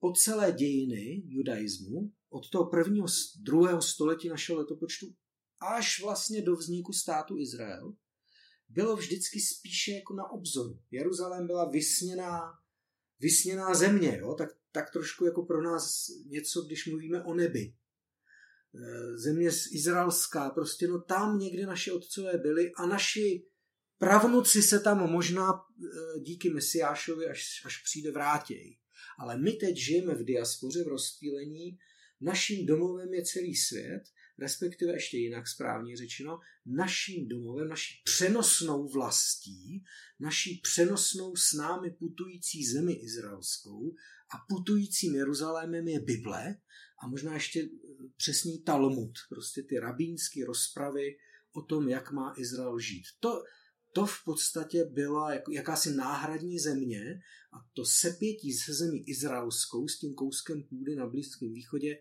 po 0.00 0.12
celé 0.12 0.52
dějiny 0.52 1.22
judaismu, 1.26 2.12
od 2.30 2.50
toho 2.50 2.70
prvního, 2.70 3.06
druhého 3.40 3.82
století 3.82 4.28
našeho 4.28 4.58
letopočtu 4.58 5.14
až 5.62 6.02
vlastně 6.02 6.42
do 6.42 6.56
vzniku 6.56 6.92
státu 6.92 7.38
Izrael, 7.38 7.94
bylo 8.68 8.96
vždycky 8.96 9.40
spíše 9.40 9.92
jako 9.92 10.14
na 10.14 10.30
obzoru. 10.30 10.80
Jeruzalém 10.90 11.46
byla 11.46 11.70
vysněná, 11.70 12.52
vysněná 13.20 13.74
země, 13.74 14.18
jo? 14.18 14.34
Tak, 14.34 14.48
tak 14.72 14.92
trošku 14.92 15.24
jako 15.24 15.42
pro 15.42 15.62
nás 15.62 16.06
něco, 16.26 16.62
když 16.62 16.86
mluvíme 16.86 17.24
o 17.24 17.34
nebi. 17.34 17.74
E, 18.74 19.16
země 19.18 19.52
z 19.52 19.72
izraelská, 19.72 20.50
prostě 20.50 20.88
no 20.88 21.00
tam 21.00 21.38
někde 21.38 21.66
naši 21.66 21.90
otcové 21.90 22.38
byli 22.38 22.72
a 22.72 22.86
naši 22.86 23.46
pravnuci 23.98 24.62
se 24.62 24.80
tam 24.80 25.10
možná 25.10 25.48
e, 25.50 26.20
díky 26.20 26.50
Mesiášovi, 26.50 27.26
až, 27.26 27.62
až 27.64 27.82
přijde, 27.82 28.10
vrátějí. 28.10 28.78
Ale 29.18 29.38
my 29.38 29.52
teď 29.52 29.76
žijeme 29.76 30.14
v 30.14 30.24
diaspoře, 30.24 30.84
v 30.84 30.88
rozptýlení, 30.88 31.78
naším 32.20 32.66
domovem 32.66 33.14
je 33.14 33.24
celý 33.24 33.56
svět 33.56 34.02
respektive 34.38 34.92
ještě 34.92 35.16
jinak 35.16 35.48
správně 35.48 35.96
řečeno, 35.96 36.38
naším 36.66 37.28
domovem, 37.28 37.68
naší 37.68 38.02
přenosnou 38.04 38.88
vlastí, 38.88 39.84
naší 40.20 40.60
přenosnou 40.62 41.36
s 41.36 41.52
námi 41.52 41.90
putující 41.90 42.66
zemi 42.66 42.92
izraelskou 42.92 43.94
a 44.34 44.36
putujícím 44.48 45.14
Jeruzalémem 45.14 45.88
je 45.88 46.00
Bible 46.00 46.56
a 47.02 47.08
možná 47.08 47.34
ještě 47.34 47.60
eh, 47.60 47.68
přesný 48.16 48.62
Talmud, 48.62 49.12
prostě 49.28 49.62
ty 49.62 49.78
rabínské 49.78 50.44
rozpravy 50.44 51.16
o 51.52 51.62
tom, 51.62 51.88
jak 51.88 52.12
má 52.12 52.34
Izrael 52.38 52.78
žít. 52.78 53.04
To, 53.20 53.42
to 53.94 54.06
v 54.06 54.24
podstatě 54.24 54.84
byla 54.84 55.34
jako 55.34 55.52
jakási 55.52 55.94
náhradní 55.94 56.58
země 56.58 57.20
a 57.52 57.56
to 57.72 57.84
sepětí 57.84 58.52
se 58.52 58.74
zemí 58.74 59.08
izraelskou 59.08 59.88
s 59.88 59.98
tím 59.98 60.14
kouskem 60.14 60.62
půdy 60.62 60.96
na 60.96 61.06
Blízkém 61.06 61.52
východě 61.52 61.98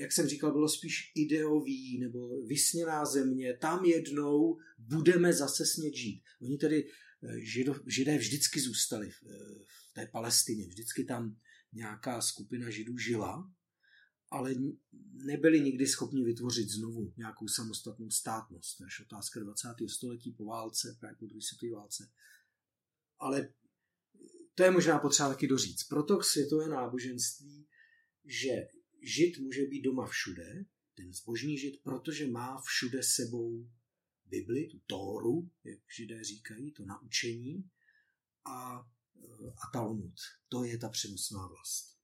jak 0.00 0.12
jsem 0.12 0.28
říkal, 0.28 0.52
bylo 0.52 0.68
spíš 0.68 1.12
ideový 1.14 1.98
nebo 1.98 2.42
vysněná 2.42 3.04
země, 3.04 3.56
tam 3.56 3.84
jednou 3.84 4.58
budeme 4.78 5.32
zase 5.32 5.66
smět 5.66 5.94
žít. 5.94 6.22
Oni 6.42 6.58
tedy 6.58 6.88
eh, 7.22 7.40
žido, 7.40 7.74
židé 7.86 8.18
vždycky 8.18 8.60
zůstali 8.60 9.10
v, 9.10 9.22
eh, 9.22 9.64
v 9.64 9.92
té 9.92 10.06
Palestině, 10.06 10.66
vždycky 10.66 11.04
tam 11.04 11.36
nějaká 11.72 12.20
skupina 12.20 12.70
židů 12.70 12.98
žila, 12.98 13.52
ale 14.30 14.54
nebyli 15.12 15.60
nikdy 15.60 15.86
schopni 15.86 16.24
vytvořit 16.24 16.68
znovu 16.68 17.12
nějakou 17.16 17.48
samostatnou 17.48 18.10
státnost. 18.10 18.76
To 18.76 18.84
je 18.84 18.88
otázka 19.06 19.40
20. 19.40 19.68
století 19.88 20.32
po 20.32 20.44
válce, 20.44 20.96
právě 21.00 21.16
po 21.16 21.26
druhé 21.26 21.42
světové 21.42 21.80
válce. 21.80 22.10
Ale 23.18 23.52
to 24.54 24.62
je 24.62 24.70
možná 24.70 24.98
potřeba 24.98 25.28
taky 25.28 25.46
doříct. 25.46 25.88
Proto 25.88 26.22
světové 26.22 26.68
náboženství, 26.68 27.66
že 28.24 28.50
žid 29.02 29.38
může 29.38 29.66
být 29.66 29.82
doma 29.82 30.06
všude, 30.06 30.64
ten 30.94 31.12
zbožný 31.12 31.58
žid, 31.58 31.82
protože 31.82 32.26
má 32.26 32.60
všude 32.60 33.02
sebou 33.02 33.70
Bibli, 34.24 34.66
tu 34.66 34.78
Tóru, 34.86 35.50
jak 35.64 35.78
židé 35.96 36.24
říkají, 36.24 36.72
to 36.72 36.84
naučení 36.84 37.70
a, 38.44 38.78
a 39.56 39.70
Talmud. 39.72 40.14
To 40.48 40.64
je 40.64 40.78
ta 40.78 40.88
přenosná 40.88 41.46
vlast. 41.46 41.95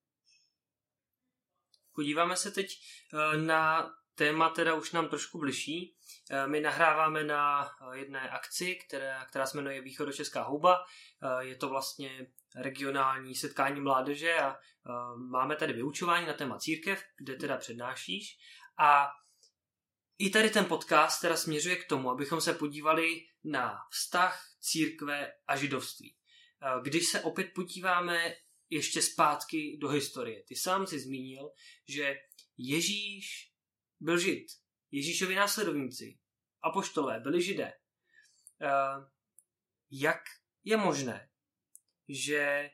Podíváme 1.95 2.37
se 2.37 2.51
teď 2.51 2.81
eh, 3.13 3.37
na 3.37 3.91
téma, 4.15 4.49
teda 4.49 4.75
už 4.75 4.93
nám 4.93 5.09
trošku 5.09 5.39
bližší. 5.39 5.97
Eh, 6.31 6.47
my 6.47 6.61
nahráváme 6.61 7.25
na 7.25 7.65
eh, 7.65 7.99
jedné 7.99 8.31
akci, 8.31 8.75
která, 8.75 9.25
která 9.25 9.47
se 9.47 9.57
jmenuje 9.57 9.81
Východočeská 9.81 10.43
houba. 10.43 10.85
Je 11.41 11.57
to 11.57 11.69
vlastně 11.69 12.27
regionální 12.57 13.35
setkání 13.35 13.81
mládeže 13.81 14.35
a 14.35 14.57
máme 15.31 15.57
tady 15.57 15.73
vyučování 15.73 16.27
na 16.27 16.33
téma 16.33 16.59
církev, 16.59 17.05
kde 17.19 17.37
teda 17.37 17.57
přednášíš 17.57 18.39
a 18.79 19.09
i 20.19 20.31
tady 20.31 20.51
ten 20.51 20.65
podcast 20.65 21.21
teda 21.21 21.37
směřuje 21.37 21.77
k 21.77 21.89
tomu, 21.89 22.11
abychom 22.11 22.41
se 22.41 22.55
podívali 22.55 23.27
na 23.45 23.79
vztah 23.91 24.43
církve 24.61 25.33
a 25.47 25.57
židovství. 25.57 26.17
Když 26.83 27.07
se 27.07 27.21
opět 27.21 27.55
podíváme 27.55 28.35
ještě 28.73 29.03
zpátky 29.03 29.79
do 29.81 29.89
historie. 29.89 30.43
Ty 30.43 30.57
sám 30.57 30.87
si 30.87 30.99
zmínil, 30.99 31.51
že 31.89 32.17
Ježíš 32.59 33.53
byl 34.01 34.19
žid. 34.19 34.47
Ježíšovi 34.91 35.35
následovníci, 35.35 36.19
apoštolé, 36.63 37.21
byli 37.21 37.43
židé. 37.43 37.73
Uh, 38.63 39.05
jak 39.91 40.21
je 40.65 40.77
možné, 40.77 41.29
že 42.09 42.71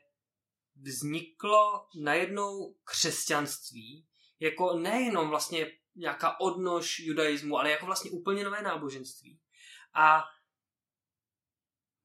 vzniklo 0.75 1.87
najednou 2.01 2.75
křesťanství 2.83 4.07
jako 4.39 4.77
nejenom 4.79 5.29
vlastně 5.29 5.71
nějaká 5.95 6.39
odnož 6.39 6.99
judaismu, 6.99 7.57
ale 7.57 7.71
jako 7.71 7.85
vlastně 7.85 8.11
úplně 8.11 8.43
nové 8.43 8.61
náboženství. 8.61 9.39
A 9.93 10.23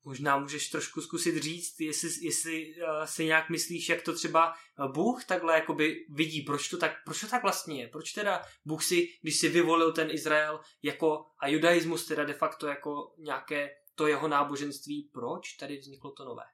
možná 0.05 0.39
můžeš 0.39 0.71
trošku 0.71 1.01
zkusit 1.01 1.43
říct, 1.43 1.81
jestli, 1.81 2.09
jestli 2.21 2.75
uh, 2.75 3.05
si 3.05 3.25
nějak 3.25 3.51
myslíš, 3.51 3.89
jak 3.89 4.03
to 4.03 4.15
třeba 4.15 4.55
Bůh 4.93 5.25
takhle 5.25 5.55
jakoby 5.55 6.07
vidí, 6.09 6.43
proč 6.43 6.69
to 6.69 6.79
tak, 6.79 6.93
proč 7.05 7.21
to 7.21 7.27
tak 7.27 7.43
vlastně 7.43 7.83
je, 7.83 7.89
proč 7.89 8.13
teda 8.13 8.43
Bůh 8.65 8.85
si, 8.85 9.09
když 9.23 9.39
si 9.39 9.49
vyvolil 9.49 9.93
ten 9.93 10.11
Izrael 10.11 10.61
jako 10.83 11.27
a 11.39 11.49
judaismus 11.49 12.07
teda 12.07 12.25
de 12.25 12.35
facto 12.35 12.67
jako 12.67 13.15
nějaké 13.19 13.71
to 13.95 14.07
jeho 14.07 14.29
náboženství, 14.29 15.11
proč 15.13 15.53
tady 15.53 15.79
vzniklo 15.79 16.13
to 16.13 16.25
nové? 16.25 16.45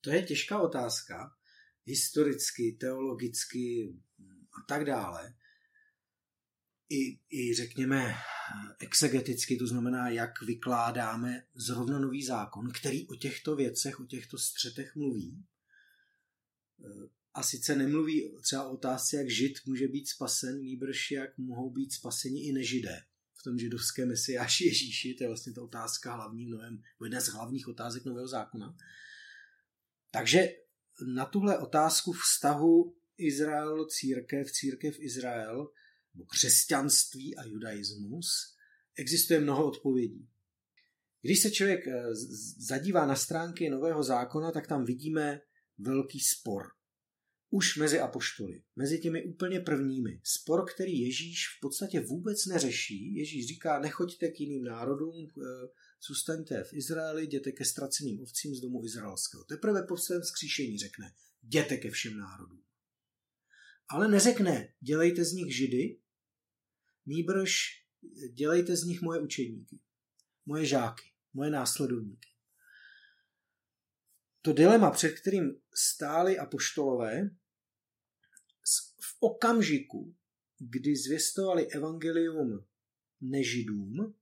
To 0.00 0.10
je 0.10 0.22
těžká 0.22 0.60
otázka, 0.60 1.30
historicky, 1.84 2.76
teologicky 2.80 3.94
a 4.58 4.66
tak 4.68 4.84
dále. 4.84 5.34
I, 6.88 7.18
i 7.30 7.54
řekněme 7.54 8.14
exegeticky, 8.78 9.56
to 9.56 9.66
znamená, 9.66 10.08
jak 10.08 10.42
vykládáme 10.42 11.46
zrovna 11.54 11.98
nový 11.98 12.24
zákon, 12.24 12.72
který 12.72 13.08
o 13.08 13.14
těchto 13.14 13.56
věcech, 13.56 14.00
o 14.00 14.04
těchto 14.04 14.38
střetech 14.38 14.96
mluví. 14.96 15.44
A 17.34 17.42
sice 17.42 17.76
nemluví 17.76 18.34
třeba 18.42 18.68
o 18.68 18.72
otázce, 18.72 19.16
jak 19.16 19.30
žid 19.30 19.58
může 19.66 19.88
být 19.88 20.08
spasen, 20.08 20.60
nýbrž 20.60 21.10
jak 21.10 21.38
mohou 21.38 21.70
být 21.70 21.92
spaseni 21.92 22.48
i 22.48 22.52
nežidé. 22.52 23.02
V 23.34 23.42
tom 23.42 23.58
židovském 23.58 24.08
mesiáši 24.08 24.64
Ježíši, 24.64 25.14
to 25.14 25.24
je 25.24 25.28
vlastně 25.28 25.52
ta 25.52 25.62
otázka 25.62 26.14
hlavní 26.14 26.46
v 26.46 26.48
novém, 26.48 26.82
jedna 27.04 27.20
z 27.20 27.28
hlavních 27.28 27.68
otázek 27.68 28.04
nového 28.04 28.28
zákona. 28.28 28.76
Takže 30.10 30.48
na 31.06 31.24
tuhle 31.24 31.58
otázku 31.58 32.12
vztahu 32.12 32.96
Izrael, 33.18 33.86
církev, 33.86 34.52
církev 34.52 34.96
Izrael, 34.98 35.68
nebo 36.16 36.26
křesťanství 36.26 37.36
a 37.36 37.44
judaismus, 37.44 38.26
existuje 38.98 39.40
mnoho 39.40 39.66
odpovědí. 39.68 40.28
Když 41.22 41.42
se 41.42 41.50
člověk 41.50 41.86
eh, 41.86 42.04
zadívá 42.58 43.06
na 43.06 43.16
stránky 43.16 43.70
Nového 43.70 44.02
zákona, 44.02 44.52
tak 44.52 44.66
tam 44.66 44.84
vidíme 44.84 45.40
velký 45.78 46.20
spor. 46.20 46.66
Už 47.50 47.76
mezi 47.76 48.00
apoštoly, 48.00 48.62
mezi 48.76 48.98
těmi 48.98 49.24
úplně 49.24 49.60
prvními. 49.60 50.20
Spor, 50.24 50.64
který 50.74 51.00
Ježíš 51.00 51.46
v 51.56 51.60
podstatě 51.60 52.00
vůbec 52.00 52.46
neřeší. 52.46 53.14
Ježíš 53.14 53.46
říká, 53.46 53.80
nechoďte 53.80 54.28
k 54.28 54.40
jiným 54.40 54.64
národům, 54.64 55.26
eh, 55.28 55.68
zůstaňte 56.08 56.64
v 56.64 56.72
Izraeli, 56.72 57.24
jděte 57.24 57.52
ke 57.52 57.64
ztraceným 57.64 58.20
ovcím 58.20 58.54
z 58.54 58.60
domu 58.60 58.84
izraelského. 58.84 59.44
Teprve 59.44 59.82
po 59.82 59.96
svém 59.96 60.22
skříšení 60.22 60.78
řekne, 60.78 61.12
jděte 61.42 61.76
ke 61.76 61.90
všem 61.90 62.18
národům. 62.18 62.62
Ale 63.88 64.08
neřekne, 64.08 64.68
dělejte 64.80 65.24
z 65.24 65.32
nich 65.32 65.56
židy, 65.56 65.98
nýbrž 67.06 67.82
dělejte 68.32 68.76
z 68.76 68.84
nich 68.84 69.02
moje 69.02 69.20
učeníky, 69.20 69.80
moje 70.46 70.66
žáky, 70.66 71.12
moje 71.34 71.50
následovníky. 71.50 72.28
To 74.42 74.52
dilema, 74.52 74.90
před 74.90 75.20
kterým 75.20 75.60
stáli 75.74 76.38
apoštolové, 76.38 77.30
v 79.00 79.16
okamžiku, 79.20 80.16
kdy 80.58 80.96
zvěstovali 80.96 81.66
evangelium 81.70 82.66
nežidům, 83.20 84.14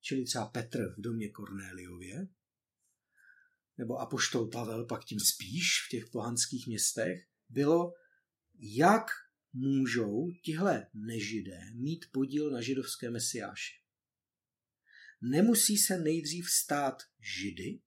čili 0.00 0.24
třeba 0.24 0.46
Petr 0.46 0.94
v 0.94 1.00
domě 1.00 1.30
Kornéliově, 1.30 2.28
nebo 3.78 3.98
Apoštol 3.98 4.46
Pavel 4.48 4.86
pak 4.86 5.04
tím 5.04 5.20
spíš 5.20 5.86
v 5.86 5.90
těch 5.90 6.06
pohanských 6.06 6.66
městech, 6.66 7.28
bylo, 7.48 7.94
jak 8.58 9.06
můžou 9.52 10.30
tihle 10.44 10.86
nežidé 10.94 11.60
mít 11.74 12.04
podíl 12.12 12.50
na 12.50 12.60
židovské 12.60 13.10
mesiáši. 13.10 13.74
Nemusí 15.22 15.78
se 15.78 15.98
nejdřív 15.98 16.50
stát 16.50 17.02
židy, 17.20 17.80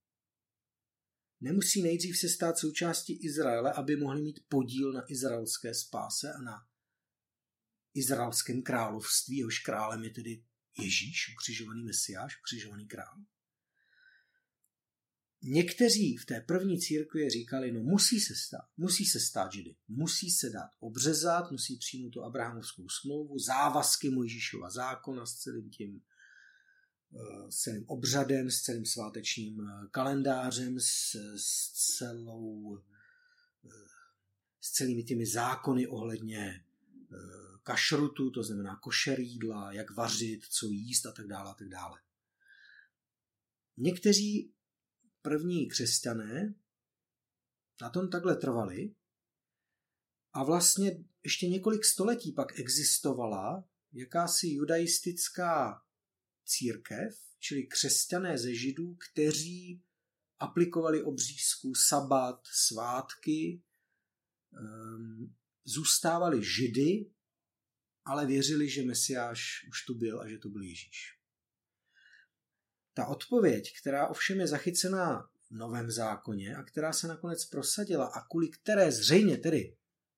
nemusí 1.41 1.81
nejdřív 1.81 2.17
se 2.17 2.29
stát 2.29 2.57
součástí 2.57 3.25
Izraele, 3.25 3.73
aby 3.73 3.95
mohli 3.95 4.21
mít 4.21 4.39
podíl 4.47 4.93
na 4.93 5.11
izraelské 5.11 5.73
spáse 5.73 6.33
a 6.33 6.41
na 6.41 6.67
izraelském 7.93 8.63
království, 8.63 9.37
jehož 9.37 9.59
králem 9.59 10.03
je 10.03 10.09
tedy 10.09 10.43
Ježíš, 10.79 11.33
ukřižovaný 11.33 11.83
mesiáš, 11.83 12.39
ukřižovaný 12.39 12.87
král. 12.87 13.15
Někteří 15.43 16.17
v 16.17 16.25
té 16.25 16.41
první 16.41 16.79
církvi 16.79 17.29
říkali, 17.29 17.71
no 17.71 17.83
musí 17.83 18.19
se 18.19 18.35
stát, 18.35 18.67
musí 18.77 19.05
se 19.05 19.19
stát 19.19 19.53
židy, 19.53 19.75
musí 19.87 20.31
se 20.31 20.49
dát 20.49 20.69
obřezat, 20.79 21.51
musí 21.51 21.77
přijmout 21.77 22.09
tu 22.09 22.23
Abrahamovskou 22.23 22.89
smlouvu, 22.89 23.39
závazky 23.39 24.09
Mojžíšova 24.09 24.69
zákona 24.69 25.25
s 25.25 25.35
celým 25.35 25.69
tím 25.69 26.01
eh, 27.15 27.51
s 27.51 27.55
celým 27.55 27.85
obřadem, 27.87 28.51
s 28.51 28.61
celým 28.61 28.85
svátečním 28.85 29.61
eh, 29.61 29.87
kalendářem, 29.91 30.79
s, 30.79 31.15
s 31.37 31.71
celou 31.97 32.77
eh, 32.77 33.69
s 34.61 34.71
celými 34.71 35.03
těmi 35.03 35.25
zákony 35.25 35.87
ohledně 35.87 36.63
kašrutu, 37.63 38.31
to 38.31 38.43
znamená 38.43 38.75
košer 38.75 39.19
jídla, 39.19 39.71
jak 39.71 39.91
vařit, 39.91 40.45
co 40.45 40.67
jíst 40.67 41.05
a 41.05 41.11
tak 41.11 41.27
dále 41.27 41.51
a 41.51 41.53
tak 41.53 41.69
dále. 41.69 41.99
Někteří 43.77 44.53
první 45.23 45.67
křesťané 45.67 46.55
na 47.81 47.89
tom 47.89 48.09
takhle 48.09 48.35
trvali 48.35 48.95
a 50.33 50.43
vlastně 50.43 51.03
ještě 51.23 51.47
několik 51.47 51.85
století 51.85 52.31
pak 52.31 52.59
existovala 52.59 53.69
jakási 53.93 54.47
judaistická 54.47 55.81
církev, 56.45 57.19
čili 57.39 57.67
křesťané 57.67 58.37
ze 58.37 58.55
židů, 58.55 58.95
kteří 58.95 59.83
aplikovali 60.39 61.03
obřízku, 61.03 61.75
sabat, 61.75 62.41
svátky, 62.67 63.61
um, 64.51 65.35
zůstávali 65.63 66.43
židy, 66.43 67.11
ale 68.05 68.25
věřili, 68.25 68.69
že 68.69 68.83
Mesiáš 68.83 69.67
už 69.69 69.85
tu 69.85 69.95
byl 69.95 70.21
a 70.21 70.29
že 70.29 70.37
to 70.37 70.49
byl 70.49 70.61
Ježíš. 70.61 71.22
Ta 72.93 73.05
odpověď, 73.05 73.73
která 73.81 74.07
ovšem 74.07 74.39
je 74.39 74.47
zachycená 74.47 75.29
v 75.47 75.51
Novém 75.51 75.91
zákoně 75.91 76.55
a 76.55 76.63
která 76.63 76.93
se 76.93 77.07
nakonec 77.07 77.45
prosadila 77.45 78.05
a 78.05 78.27
kvůli 78.27 78.49
které 78.49 78.91
zřejmě 78.91 79.37
tedy 79.37 79.75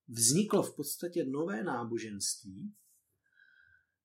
vzniklo 0.08 0.62
v 0.62 0.76
podstatě 0.76 1.24
nové 1.24 1.64
náboženství, 1.64 2.74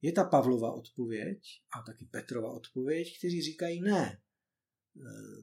je 0.02 0.12
ta 0.12 0.24
Pavlova 0.24 0.72
odpověď 0.72 1.44
a 1.78 1.82
taky 1.82 2.06
Petrova 2.06 2.52
odpověď, 2.52 3.18
kteří 3.20 3.42
říkají 3.42 3.82
ne, 3.82 4.04
e, 4.06 4.22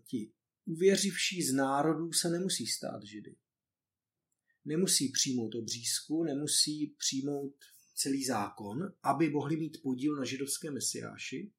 ti 0.06 0.32
uvěřivší 0.64 1.42
z 1.42 1.52
národů 1.52 2.12
se 2.12 2.28
nemusí 2.30 2.66
stát 2.66 3.02
židy. 3.02 3.37
Nemusí 4.64 5.08
přijmout 5.12 5.54
obřízku, 5.54 6.25
nemusí 6.25 6.94
přijmout 6.99 7.54
celý 7.94 8.25
zákon, 8.25 8.92
aby 9.02 9.30
mohli 9.30 9.56
mít 9.56 9.82
podíl 9.82 10.16
na 10.16 10.25
židovské 10.25 10.70
mesiáši, 10.70 11.52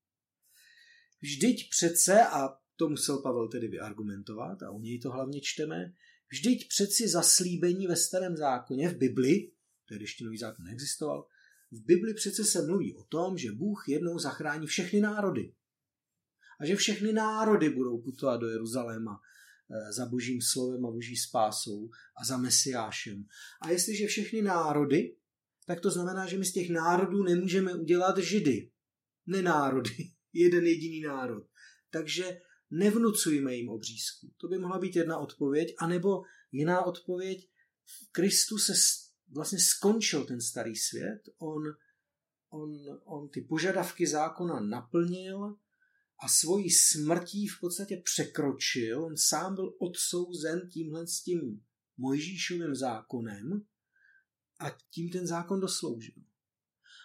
Vždyť 1.22 1.70
přece, 1.70 2.26
a 2.26 2.50
to 2.76 2.90
musel 2.90 3.22
Pavel 3.22 3.48
tedy 3.48 3.68
vyargumentovat, 3.68 4.64
a 4.64 4.72
u 4.72 4.80
něj 4.80 5.00
to 5.00 5.12
hlavně 5.12 5.40
čteme, 5.44 5.94
vždyť 6.32 6.68
přeci 6.68 7.08
zaslíbení 7.08 7.88
ve 7.88 7.96
starém 7.96 8.38
zákoně 8.38 8.90
v 8.90 8.98
Bibli, 8.98 9.52
tedy 9.90 10.04
ještě 10.04 10.24
nový 10.24 10.38
zákon 10.38 10.66
neexistoval, 10.66 11.28
v 11.72 11.86
Bibli 11.86 12.14
přece 12.14 12.44
se 12.44 12.66
mluví 12.66 12.96
o 12.96 13.04
tom, 13.04 13.38
že 13.38 13.52
Bůh 13.52 13.84
jednou 13.88 14.20
zachrání 14.20 14.68
všechny 14.68 15.02
národy. 15.02 15.54
A 16.60 16.66
že 16.66 16.76
všechny 16.76 17.14
národy 17.14 17.70
budou 17.70 18.02
putovat 18.02 18.40
do 18.40 18.48
Jeruzaléma 18.48 19.22
eh, 19.72 19.94
za 19.94 20.06
božím 20.06 20.42
slovem 20.42 20.86
a 20.86 20.92
boží 20.92 21.16
spásou 21.18 21.90
a 22.22 22.26
za 22.26 22.38
mesiášem. 22.38 23.26
A 23.62 23.70
jestliže 23.70 24.08
všechny 24.08 24.42
národy, 24.42 25.16
tak 25.66 25.80
to 25.80 25.92
znamená, 25.92 26.28
že 26.28 26.38
my 26.38 26.46
z 26.46 26.54
těch 26.54 26.70
národů 26.70 27.24
nemůžeme 27.24 27.74
udělat 27.74 28.18
židy. 28.18 28.72
Nenárody 29.28 30.12
jeden 30.34 30.66
jediný 30.66 31.02
národ. 31.02 31.48
Takže 31.90 32.42
nevnucujme 32.72 33.56
jim 33.56 33.70
obřízku. 33.70 34.34
To 34.38 34.48
by 34.48 34.58
mohla 34.58 34.80
být 34.80 34.96
jedna 34.96 35.18
odpověď, 35.18 35.76
anebo 35.80 36.22
jiná 36.52 36.86
odpověď. 36.86 37.50
V 37.86 38.12
Kristu 38.12 38.58
se 38.58 38.74
vlastně 39.32 39.60
skončil 39.60 40.26
ten 40.26 40.42
starý 40.42 40.76
svět, 40.76 41.22
on, 41.38 41.64
on, 42.50 42.78
on 43.06 43.30
ty 43.30 43.42
požadavky 43.42 44.08
zákona 44.08 44.60
naplnil 44.60 45.56
a 46.24 46.28
svojí 46.28 46.70
smrtí 46.72 47.48
v 47.48 47.60
podstatě 47.60 48.02
překročil. 48.04 49.06
On 49.06 49.18
sám 49.18 49.56
byl 49.56 49.76
odsouzen 49.80 50.70
tímhle 50.70 51.08
s 51.08 51.22
tím 51.22 51.62
Mojžíšovým 51.98 52.76
zákonem 52.76 53.62
a 54.60 54.70
tím 54.70 55.10
ten 55.10 55.28
zákon 55.28 55.60
dosloužil. 55.60 56.24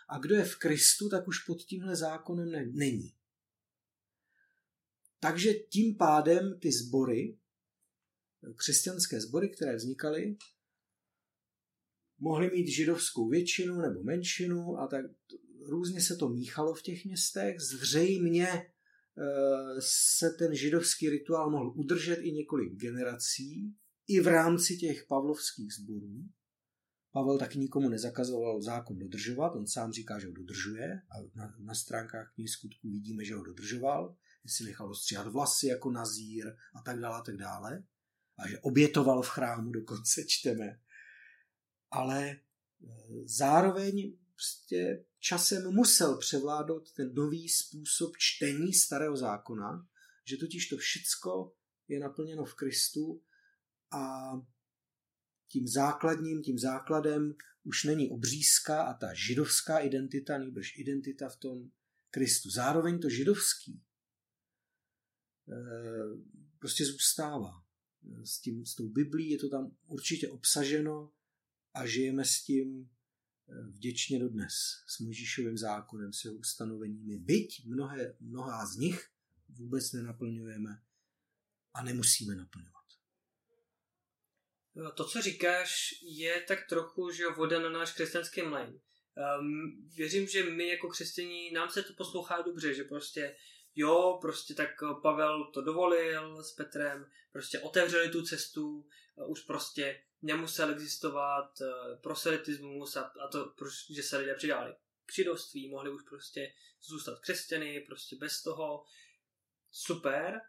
A 0.08 0.18
kdo 0.18 0.34
je 0.34 0.44
v 0.44 0.56
Kristu, 0.56 1.08
tak 1.08 1.28
už 1.28 1.38
pod 1.38 1.58
tímhle 1.62 1.96
zákonem 1.96 2.50
ne, 2.50 2.66
není. 2.72 3.14
Takže 5.24 5.54
tím 5.54 5.96
pádem 5.96 6.58
ty 6.60 6.72
sbory, 6.72 7.38
křesťanské 8.56 9.20
sbory, 9.20 9.48
které 9.48 9.76
vznikaly, 9.76 10.36
mohly 12.18 12.50
mít 12.50 12.68
židovskou 12.68 13.28
většinu 13.28 13.80
nebo 13.80 14.02
menšinu 14.02 14.78
a 14.78 14.86
tak 14.86 15.04
různě 15.60 16.00
se 16.00 16.16
to 16.16 16.28
míchalo 16.28 16.74
v 16.74 16.82
těch 16.82 17.04
městech. 17.04 17.60
Zřejmě 17.60 18.48
eh, 18.48 18.66
se 20.18 20.30
ten 20.30 20.54
židovský 20.54 21.10
rituál 21.10 21.50
mohl 21.50 21.72
udržet 21.76 22.16
i 22.16 22.32
několik 22.32 22.72
generací, 22.72 23.74
i 24.08 24.20
v 24.20 24.26
rámci 24.26 24.76
těch 24.76 25.04
pavlovských 25.08 25.74
sborů. 25.74 26.24
Pavel 27.14 27.38
taky 27.38 27.58
nikomu 27.58 27.88
nezakazoval 27.88 28.62
zákon 28.62 28.98
dodržovat, 28.98 29.56
on 29.56 29.66
sám 29.66 29.92
říká, 29.92 30.18
že 30.18 30.26
ho 30.26 30.32
dodržuje 30.32 31.02
a 31.10 31.14
na, 31.34 31.54
na 31.58 31.74
stránkách 31.74 32.32
knih 32.34 32.50
skutků 32.50 32.90
vidíme, 32.90 33.24
že 33.24 33.34
ho 33.34 33.42
dodržoval, 33.42 34.16
že 34.44 34.54
si 34.54 34.64
nechal 34.64 34.90
ostříhat 34.90 35.26
vlasy 35.26 35.66
jako 35.66 35.90
nazír 35.90 36.56
a 36.74 36.82
tak 36.82 37.00
dále 37.00 37.16
a 37.18 37.22
tak 37.22 37.36
dále 37.36 37.84
a 38.38 38.48
že 38.48 38.58
obětoval 38.58 39.22
v 39.22 39.28
chrámu, 39.28 39.70
dokonce 39.70 40.24
čteme. 40.26 40.80
Ale 41.90 42.30
e, 42.30 42.38
zároveň 43.24 44.16
prostě 44.34 45.04
časem 45.18 45.74
musel 45.74 46.18
převládnout 46.18 46.92
ten 46.92 47.14
nový 47.14 47.48
způsob 47.48 48.16
čtení 48.18 48.72
starého 48.72 49.16
zákona, 49.16 49.88
že 50.28 50.36
totiž 50.36 50.68
to 50.68 50.76
všecko 50.76 51.54
je 51.88 52.00
naplněno 52.00 52.44
v 52.44 52.54
Kristu 52.54 53.22
a 53.90 54.32
tím 55.48 55.68
základním, 55.68 56.42
tím 56.42 56.58
základem 56.58 57.34
už 57.64 57.84
není 57.84 58.10
obřízka 58.10 58.82
a 58.82 58.94
ta 58.94 59.14
židovská 59.14 59.78
identita, 59.78 60.38
nejbrž 60.38 60.78
identita 60.78 61.28
v 61.28 61.36
tom 61.36 61.70
Kristu. 62.10 62.50
Zároveň 62.50 63.00
to 63.00 63.08
židovský 63.08 63.82
eh, 65.48 65.54
prostě 66.58 66.84
zůstává. 66.84 67.64
S, 68.24 68.40
tím, 68.40 68.66
s 68.66 68.74
tou 68.74 68.88
Biblí 68.88 69.30
je 69.30 69.38
to 69.38 69.48
tam 69.48 69.76
určitě 69.86 70.28
obsaženo 70.28 71.12
a 71.74 71.86
žijeme 71.86 72.24
s 72.24 72.42
tím 72.44 72.90
eh, 73.48 73.62
vděčně 73.62 74.18
dodnes, 74.18 74.52
s 74.86 75.00
Mojžíšovým 75.00 75.58
zákonem, 75.58 76.12
s 76.12 76.24
jeho 76.24 76.36
ustanoveními. 76.36 77.18
Byť 77.18 77.66
mnohé, 77.66 78.16
mnohá 78.20 78.66
z 78.66 78.76
nich 78.76 79.10
vůbec 79.48 79.92
nenaplňujeme 79.92 80.82
a 81.74 81.82
nemusíme 81.82 82.34
naplňovat. 82.34 82.83
To, 84.94 85.04
co 85.04 85.22
říkáš, 85.22 85.94
je 86.02 86.40
tak 86.48 86.58
trochu, 86.68 87.10
že 87.10 87.28
voda 87.28 87.60
na 87.60 87.68
náš 87.68 87.92
křesťanský 87.92 88.42
mlejn. 88.42 88.80
Um, 89.40 89.88
věřím, 89.96 90.26
že 90.26 90.44
my 90.44 90.68
jako 90.68 90.88
křesťaní, 90.88 91.52
nám 91.52 91.70
se 91.70 91.82
to 91.82 91.92
poslouchá 91.92 92.42
dobře, 92.42 92.74
že 92.74 92.84
prostě 92.84 93.36
jo, 93.74 94.18
prostě 94.20 94.54
tak 94.54 94.70
Pavel 95.02 95.50
to 95.54 95.62
dovolil 95.62 96.42
s 96.44 96.52
Petrem, 96.52 97.10
prostě 97.32 97.60
otevřeli 97.60 98.08
tu 98.08 98.22
cestu, 98.22 98.88
už 99.26 99.40
prostě 99.40 100.02
nemusel 100.22 100.70
existovat 100.70 101.60
uh, 101.60 102.00
proselitismus 102.00 102.96
a, 102.96 103.02
a 103.02 103.28
to, 103.28 103.54
že 103.94 104.02
se 104.02 104.16
lidé 104.16 104.34
přidali 104.34 104.74
k 105.06 105.12
židovství, 105.12 105.70
mohli 105.70 105.90
už 105.90 106.02
prostě 106.02 106.52
zůstat 106.82 107.20
křesťany, 107.20 107.80
prostě 107.80 108.16
bez 108.16 108.42
toho. 108.42 108.84
Super. 109.70 110.40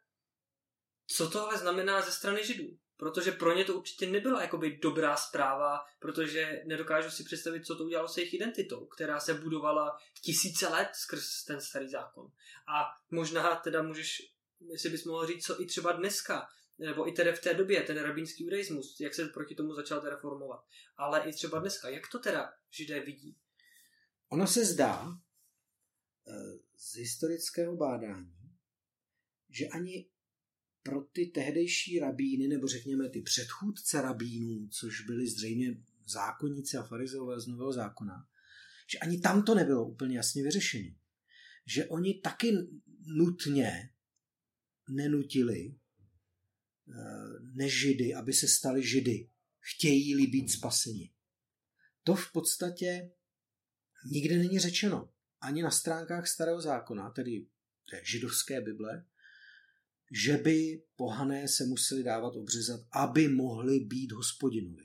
Co 1.08 1.30
to 1.30 1.42
ale 1.42 1.58
znamená 1.58 2.02
ze 2.02 2.12
strany 2.12 2.46
židů? 2.46 2.80
Protože 2.98 3.32
pro 3.32 3.56
ně 3.56 3.66
to 3.66 3.74
určitě 3.74 4.08
nebyla 4.08 4.42
jakoby 4.42 4.78
dobrá 4.82 5.18
zpráva, 5.18 5.86
protože 6.00 6.62
nedokážu 6.66 7.12
si 7.12 7.24
představit, 7.24 7.66
co 7.66 7.76
to 7.76 7.84
udělalo 7.84 8.08
se 8.08 8.22
jejich 8.22 8.34
identitou, 8.34 8.86
která 8.86 9.20
se 9.20 9.34
budovala 9.34 9.98
tisíce 10.22 10.68
let 10.68 10.90
skrz 10.94 11.44
ten 11.44 11.62
starý 11.62 11.90
zákon. 11.90 12.32
A 12.68 12.86
možná 13.12 13.56
teda 13.56 13.82
můžeš, 13.82 14.32
jestli 14.72 14.90
bys 14.90 15.06
mohl 15.06 15.28
říct, 15.28 15.46
co 15.46 15.62
i 15.62 15.66
třeba 15.66 15.92
dneska, 15.92 16.48
nebo 16.78 17.08
i 17.08 17.12
tedy 17.12 17.34
v 17.34 17.42
té 17.42 17.54
době, 17.54 17.84
ten 17.84 17.98
rabínský 17.98 18.44
judaismus, 18.44 19.00
jak 19.00 19.14
se 19.14 19.26
proti 19.26 19.56
tomu 19.56 19.74
začal 19.74 20.02
teda 20.02 20.18
formovat. 20.18 20.66
Ale 20.98 21.30
i 21.30 21.34
třeba 21.34 21.60
dneska, 21.60 21.90
jak 21.90 22.04
to 22.12 22.20
teda 22.20 22.54
židé 22.70 23.00
vidí? 23.00 23.38
Ono 24.30 24.48
se 24.48 24.66
zdá 24.66 25.08
eh, 26.28 26.34
z 26.78 26.96
historického 26.96 27.76
bádání, 27.76 28.36
že 29.50 29.66
ani 29.68 30.10
pro 30.86 31.02
ty 31.02 31.26
tehdejší 31.26 32.00
rabíny, 32.00 32.48
nebo 32.48 32.68
řekněme 32.68 33.10
ty 33.10 33.22
předchůdce 33.22 34.02
rabínů, 34.02 34.68
což 34.72 35.02
byli 35.02 35.28
zřejmě 35.28 35.78
zákonníci 36.08 36.78
a 36.78 36.84
farizeové 36.84 37.40
z 37.40 37.48
Nového 37.48 37.74
zákona, 37.74 38.28
že 38.92 38.98
ani 39.00 39.20
tam 39.20 39.44
to 39.44 39.56
nebylo 39.56 39.88
úplně 39.88 40.18
jasně 40.18 40.44
vyřešené. 40.44 40.96
Že 41.66 41.86
oni 41.86 42.14
taky 42.14 42.52
nutně 43.06 43.90
nenutili 44.90 45.76
nežidy, 47.54 48.14
aby 48.14 48.34
se 48.34 48.48
stali 48.48 48.88
židy. 48.88 49.30
Chtějí-li 49.60 50.28
být 50.28 50.52
spaseni. 50.52 51.12
To 52.04 52.16
v 52.16 52.32
podstatě 52.32 53.12
nikde 54.12 54.38
není 54.38 54.60
řečeno. 54.60 55.10
Ani 55.42 55.64
na 55.64 55.72
stránkách 55.72 56.28
Starého 56.28 56.62
zákona, 56.62 57.10
tedy 57.10 57.48
té 57.92 58.02
židovské 58.04 58.62
Bible, 58.62 59.06
že 60.24 60.38
by 60.38 60.84
pohané 60.96 61.48
se 61.48 61.66
museli 61.66 62.04
dávat 62.04 62.36
obřezat, 62.36 62.82
aby 62.92 63.28
mohli 63.28 63.80
být 63.80 64.12
hospodinovi. 64.12 64.84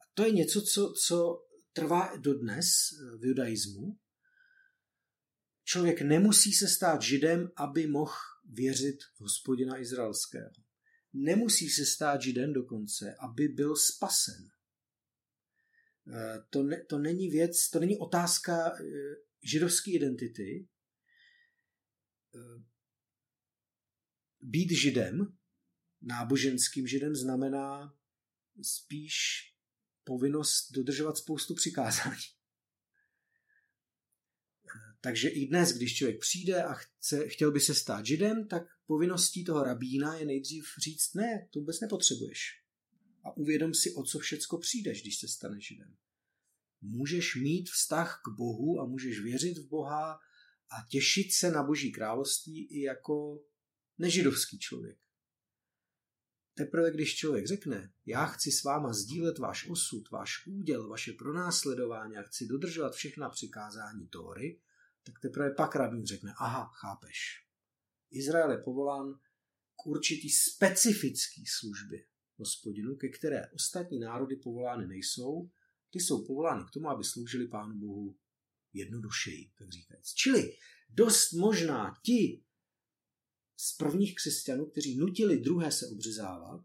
A 0.00 0.04
to 0.14 0.24
je 0.24 0.30
něco, 0.30 0.62
co, 0.62 0.92
co 1.06 1.46
trvá 1.72 2.16
dodnes 2.16 2.66
v 3.18 3.24
judaismu. 3.24 3.98
Člověk 5.64 6.00
nemusí 6.00 6.52
se 6.52 6.68
stát 6.68 7.02
židem, 7.02 7.48
aby 7.56 7.86
mohl 7.86 8.12
věřit 8.44 8.98
v 9.16 9.20
hospodina 9.20 9.80
izraelského. 9.80 10.50
Nemusí 11.12 11.70
se 11.70 11.86
stát 11.86 12.22
židem 12.22 12.52
dokonce, 12.52 13.14
aby 13.20 13.48
byl 13.48 13.76
spasen. 13.76 14.48
Eh, 16.14 16.38
to, 16.50 16.62
ne, 16.62 16.84
to 16.88 16.98
není 16.98 17.28
věc, 17.28 17.70
to 17.70 17.80
není 17.80 17.98
otázka 17.98 18.72
eh, 18.80 18.84
židovské 19.42 19.90
identity. 19.90 20.68
Být 24.42 24.70
židem, 24.70 25.36
náboženským 26.02 26.86
židem, 26.86 27.16
znamená 27.16 27.94
spíš 28.62 29.16
povinnost 30.04 30.72
dodržovat 30.72 31.16
spoustu 31.16 31.54
přikázání. 31.54 32.20
Takže 35.00 35.28
i 35.28 35.46
dnes, 35.46 35.72
když 35.72 35.96
člověk 35.96 36.20
přijde 36.20 36.62
a 36.62 36.74
chce, 36.74 37.28
chtěl 37.28 37.52
by 37.52 37.60
se 37.60 37.74
stát 37.74 38.06
židem, 38.06 38.48
tak 38.48 38.62
povinností 38.86 39.44
toho 39.44 39.64
rabína 39.64 40.14
je 40.14 40.26
nejdřív 40.26 40.64
říct, 40.84 41.14
ne, 41.14 41.48
to 41.50 41.58
vůbec 41.58 41.80
nepotřebuješ. 41.80 42.40
A 43.24 43.36
uvědom 43.36 43.74
si, 43.74 43.94
o 43.94 44.02
co 44.02 44.18
všecko 44.18 44.58
přijdeš, 44.58 45.02
když 45.02 45.18
se 45.18 45.28
staneš 45.28 45.66
židem. 45.66 45.96
Můžeš 46.80 47.36
mít 47.36 47.70
vztah 47.70 48.20
k 48.24 48.36
Bohu 48.36 48.80
a 48.80 48.86
můžeš 48.86 49.20
věřit 49.20 49.58
v 49.58 49.68
Boha 49.68 50.12
a 50.70 50.86
těšit 50.90 51.32
se 51.32 51.50
na 51.50 51.62
Boží 51.62 51.92
království 51.92 52.66
i 52.66 52.80
jako 52.80 53.44
nežidovský 54.00 54.58
člověk. 54.58 54.98
Teprve 56.54 56.90
když 56.90 57.16
člověk 57.16 57.46
řekne, 57.46 57.92
já 58.06 58.26
chci 58.26 58.52
s 58.52 58.64
váma 58.64 58.92
sdílet 58.92 59.38
váš 59.38 59.68
osud, 59.68 60.10
váš 60.10 60.46
úděl, 60.46 60.88
vaše 60.88 61.12
pronásledování 61.12 62.16
a 62.16 62.22
chci 62.22 62.46
dodržovat 62.46 62.94
všechna 62.94 63.28
přikázání 63.28 64.08
Tóry, 64.08 64.60
tak 65.02 65.20
teprve 65.20 65.50
pak 65.50 65.76
rabín 65.76 66.06
řekne, 66.06 66.34
aha, 66.38 66.70
chápeš. 66.80 67.46
Izrael 68.10 68.50
je 68.50 68.58
povolán 68.58 69.14
k 69.76 69.86
určitý 69.86 70.30
specifický 70.30 71.46
službě 71.46 72.04
hospodinu, 72.36 72.96
ke 72.96 73.08
které 73.08 73.50
ostatní 73.54 73.98
národy 73.98 74.36
povolány 74.36 74.86
nejsou, 74.86 75.50
ty 75.90 76.00
jsou 76.00 76.26
povolány 76.26 76.64
k 76.64 76.70
tomu, 76.70 76.88
aby 76.88 77.04
sloužili 77.04 77.48
Pánu 77.48 77.78
Bohu 77.78 78.16
jednodušeji, 78.72 79.52
tak 79.58 79.70
říkajíc. 79.70 80.06
Čili 80.14 80.56
dost 80.90 81.32
možná 81.32 81.94
ti 82.02 82.44
z 83.62 83.76
prvních 83.76 84.14
křesťanů, 84.14 84.66
kteří 84.66 84.96
nutili 84.96 85.36
druhé 85.36 85.72
se 85.72 85.86
obřezávat, 85.86 86.64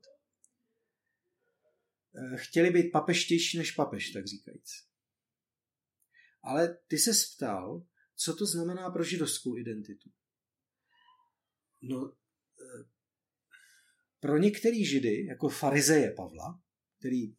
eh, 2.15 2.37
chtěli 2.37 2.71
být 2.71 2.91
papeštější 2.91 3.57
než 3.57 3.71
papež, 3.71 4.11
tak 4.11 4.27
říkajíc. 4.27 4.71
Ale 6.43 6.77
ty 6.87 6.97
se 6.97 7.11
ptal, 7.35 7.85
co 8.15 8.35
to 8.35 8.45
znamená 8.45 8.89
pro 8.89 9.03
židovskou 9.03 9.57
identitu. 9.57 10.09
No, 11.81 12.13
eh, 12.61 12.89
pro 14.19 14.37
některý 14.37 14.85
židy, 14.85 15.25
jako 15.25 15.49
farizeje 15.49 16.11
Pavla, 16.11 16.63
který 16.99 17.35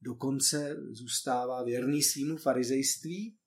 dokonce 0.00 0.76
zůstává 0.90 1.64
věrný 1.64 2.02
svýmu 2.02 2.36
farizejství, 2.36 3.38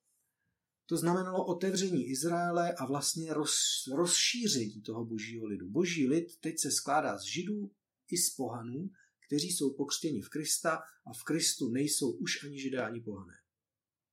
to 0.86 0.98
znamenalo 0.98 1.46
otevření 1.46 2.06
Izraele 2.08 2.74
a 2.74 2.86
vlastně 2.86 3.34
roz, 3.34 3.58
rozšíření 3.96 4.82
toho 4.82 5.06
božího 5.06 5.46
lidu. 5.46 5.70
Boží 5.70 6.08
lid 6.08 6.38
teď 6.40 6.60
se 6.60 6.72
skládá 6.72 7.18
z 7.18 7.24
židů 7.24 7.72
i 8.12 8.18
z 8.18 8.36
pohanů, 8.36 8.90
kteří 9.28 9.52
jsou 9.52 9.74
pokřtěni 9.74 10.22
v 10.22 10.30
Krista 10.30 10.82
a 11.06 11.14
v 11.14 11.24
Kristu 11.24 11.70
nejsou 11.70 12.12
už 12.12 12.44
ani 12.44 12.60
židé, 12.60 12.82
ani 12.82 13.02
pohané. 13.02 13.34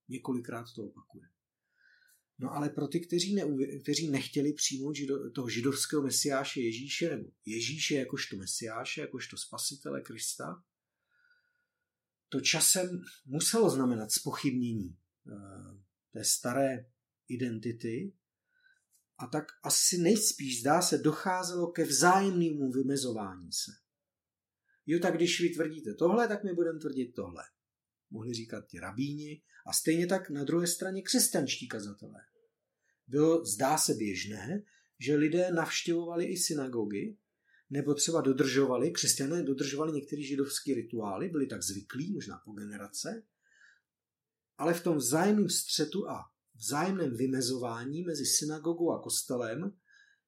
Několikrát 0.09 0.67
to 0.75 0.85
opakuje. 0.85 1.29
No 2.39 2.53
ale 2.53 2.69
pro 2.69 2.89
ty, 2.89 3.01
kteří, 3.01 3.35
neuvě- 3.35 3.83
kteří 3.83 4.11
nechtěli 4.11 4.53
přijmout 4.53 4.97
žido- 4.97 5.33
toho 5.33 5.49
židovského 5.49 6.03
mesiáše 6.03 6.61
Ježíše, 6.61 7.17
nebo 7.17 7.29
Ježíše 7.47 7.95
jakožto 7.95 8.37
mesiáše, 8.37 9.01
jakožto 9.01 9.37
spasitele 9.37 10.01
Krista, 10.01 10.65
to 12.29 12.41
časem 12.41 13.03
muselo 13.27 13.71
znamenat 13.71 14.13
spochybnění 14.13 14.97
eh, 15.29 15.82
té 16.13 16.25
staré 16.25 16.87
identity 17.29 18.13
a 19.19 19.27
tak 19.27 19.45
asi 19.63 19.99
nejspíš 19.99 20.61
zdá 20.61 20.83
se 20.83 20.99
docházelo 20.99 21.67
ke 21.67 21.85
vzájemnému 21.85 22.73
vymezování 22.73 23.53
se. 23.53 23.71
Jo, 24.87 24.99
tak 24.99 25.15
když 25.15 25.41
vy 25.41 25.49
tvrdíte 25.49 25.95
tohle, 25.95 26.29
tak 26.29 26.45
my 26.45 26.55
budeme 26.55 26.79
tvrdit 26.79 27.13
tohle. 27.13 27.43
Mohli 28.11 28.35
říkat 28.35 28.67
ti 28.67 28.81
rabíni 28.81 29.43
a 29.67 29.73
stejně 29.73 30.07
tak 30.07 30.31
na 30.31 30.45
druhé 30.45 30.67
straně 30.67 31.03
křesťanští 31.03 31.69
kazatelé. 31.69 32.21
Bylo, 33.07 33.45
zdá 33.45 33.79
se 33.79 33.95
běžné, 33.95 34.63
že 34.99 35.17
lidé 35.17 35.51
navštěvovali 35.51 36.25
i 36.25 36.37
synagogy, 36.37 37.17
nebo 37.71 37.95
třeba 37.95 38.21
dodržovali, 38.21 38.91
křesťané 38.91 39.43
dodržovali 39.43 39.93
některé 39.93 40.23
židovské 40.23 40.75
rituály, 40.75 41.29
byli 41.29 41.47
tak 41.47 41.63
zvyklí, 41.63 42.13
možná 42.13 42.39
po 42.45 42.53
generace, 42.53 43.23
ale 44.63 44.75
v 44.75 44.83
tom 44.83 44.97
vzájemném 44.97 45.49
střetu 45.49 46.09
a 46.09 46.25
vzájemném 46.55 47.17
vymezování 47.17 48.03
mezi 48.03 48.27
synagogou 48.27 48.91
a 48.93 49.03
kostelem 49.03 49.73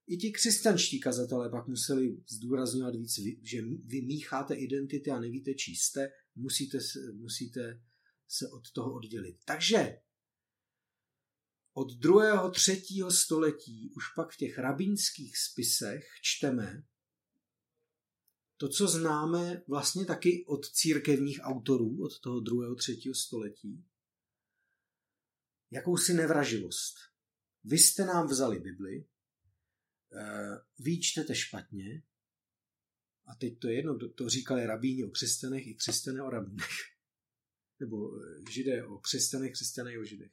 i 0.07 0.17
ti 0.17 0.33
křesťanští 0.33 1.01
kazatelé 1.01 1.51
pak 1.51 1.69
museli 1.69 2.17
zdůrazňovat 2.29 2.95
víc, 2.95 3.19
že 3.43 3.63
vy 3.63 4.03
mícháte 4.03 4.55
identity 4.55 5.11
a 5.11 5.21
nevíte, 5.21 5.55
čí 5.55 5.77
jste, 5.77 6.09
musíte, 6.35 6.79
musíte 7.13 7.81
se 8.29 8.49
od 8.49 8.71
toho 8.73 8.95
oddělit. 8.95 9.37
Takže 9.45 9.99
od 11.73 11.93
druhého, 11.93 12.51
třetího 12.51 13.11
století 13.11 13.93
už 13.97 14.05
pak 14.17 14.33
v 14.33 14.37
těch 14.37 14.59
rabínských 14.59 15.39
spisech 15.39 16.05
čteme 16.23 16.85
to, 18.57 18.69
co 18.69 18.89
známe 18.89 19.63
vlastně 19.69 20.07
taky 20.07 20.45
od 20.47 20.67
církevních 20.71 21.41
autorů 21.43 22.05
od 22.05 22.21
toho 22.21 22.41
druhého, 22.41 22.75
třetího 22.75 23.15
století, 23.15 23.85
jakousi 25.71 26.15
nevraživost. 26.15 26.95
Vy 27.65 27.79
jste 27.79 28.05
nám 28.05 28.27
vzali 28.27 28.61
Bibli, 28.61 29.07
eh, 30.13 30.59
vy 30.79 31.01
čtete 31.01 31.35
špatně, 31.35 32.03
a 33.27 33.35
teď 33.35 33.59
to 33.59 33.69
je 33.69 33.75
jedno, 33.75 34.09
to 34.09 34.29
říkali 34.29 34.67
rabíni 34.67 35.05
o 35.05 35.11
křesťanech 35.11 35.67
i 35.67 35.75
křesťané 35.75 36.23
o 36.23 36.31
rabínech. 36.31 36.79
Nebo 37.81 38.17
eh, 38.17 38.51
židé 38.51 38.87
o 38.87 38.99
křesťanech, 38.99 39.53
křesťané 39.53 39.99
o 39.99 40.05
židech. 40.05 40.33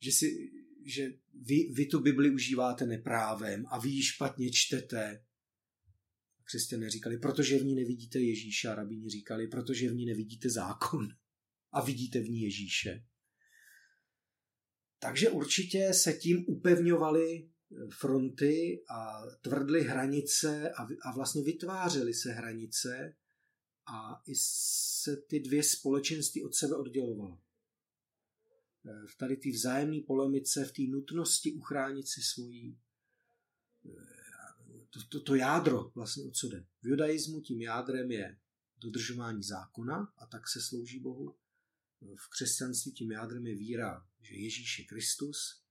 Že, 0.00 0.12
si, 0.12 0.50
že 0.84 1.12
vy, 1.34 1.72
vy 1.72 1.86
tu 1.86 2.00
Bibli 2.00 2.30
užíváte 2.30 2.86
neprávem 2.86 3.64
a 3.70 3.78
vy 3.78 3.88
ji 3.88 4.02
špatně 4.02 4.50
čtete. 4.52 5.24
Křesťané 6.44 6.90
říkali, 6.90 7.18
protože 7.18 7.58
v 7.58 7.64
ní 7.64 7.74
nevidíte 7.74 8.18
Ježíše 8.18 8.68
a 8.68 8.74
rabíni 8.74 9.10
říkali, 9.10 9.48
protože 9.48 9.90
v 9.90 9.94
ní 9.94 10.06
nevidíte 10.06 10.50
zákon 10.50 11.08
a 11.72 11.84
vidíte 11.84 12.20
v 12.20 12.28
ní 12.28 12.40
Ježíše. 12.40 13.04
Takže 14.98 15.30
určitě 15.30 15.94
se 15.94 16.12
tím 16.12 16.44
upevňovaly 16.48 17.48
eh, 17.48 17.76
fronty 17.98 18.84
a 18.90 19.22
tvrdly 19.40 19.82
hranice 19.82 20.70
a, 20.70 20.82
a 21.02 21.14
vlastně 21.14 21.42
vytvářely 21.42 22.14
se 22.14 22.32
hranice 22.32 23.16
a 23.86 24.22
i 24.26 24.32
se 24.34 25.16
ty 25.16 25.40
dvě 25.40 25.62
společenství 25.62 26.44
od 26.44 26.54
sebe 26.54 26.76
oddělovala. 26.76 27.42
Eh, 28.86 29.06
v 29.06 29.16
tady 29.16 29.36
té 29.36 29.50
vzájemné 29.50 30.00
polemice, 30.06 30.64
v 30.64 30.72
té 30.72 30.82
nutnosti 30.82 31.52
uchránit 31.52 32.08
si 32.08 32.22
svoji 32.22 32.76
eh, 33.86 34.18
to, 34.90 35.00
to, 35.08 35.20
to 35.20 35.34
jádro 35.34 35.90
vlastně 35.94 36.24
o 36.24 36.30
co 36.30 36.48
jde. 36.48 36.66
V 36.82 36.88
judaismu 36.88 37.40
tím 37.40 37.60
jádrem 37.60 38.10
je 38.10 38.38
dodržování 38.78 39.42
zákona 39.42 40.12
a 40.18 40.26
tak 40.26 40.48
se 40.48 40.60
slouží 40.60 41.00
Bohu 41.00 41.34
v 42.00 42.30
křesťanství 42.30 42.92
tím 42.92 43.12
jádrem 43.12 43.46
je 43.46 43.54
víra, 43.56 44.07
že 44.20 44.34
Ježíš 44.34 44.78
je 44.78 44.84
Kristus 44.84 45.62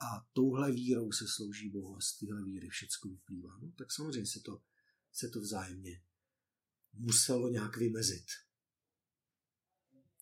a 0.00 0.28
touhle 0.32 0.72
vírou 0.72 1.12
se 1.12 1.24
slouží 1.28 1.70
Bohu 1.70 1.96
a 1.96 2.00
z 2.00 2.18
téhle 2.18 2.44
víry 2.44 2.68
všecko 2.68 3.08
vyplývá. 3.08 3.58
No, 3.58 3.72
tak 3.78 3.92
samozřejmě 3.92 4.26
se 4.26 4.40
to, 4.40 4.62
se 5.12 5.28
to 5.28 5.40
vzájemně 5.40 6.02
muselo 6.92 7.48
nějak 7.48 7.76
vymezit. 7.76 8.26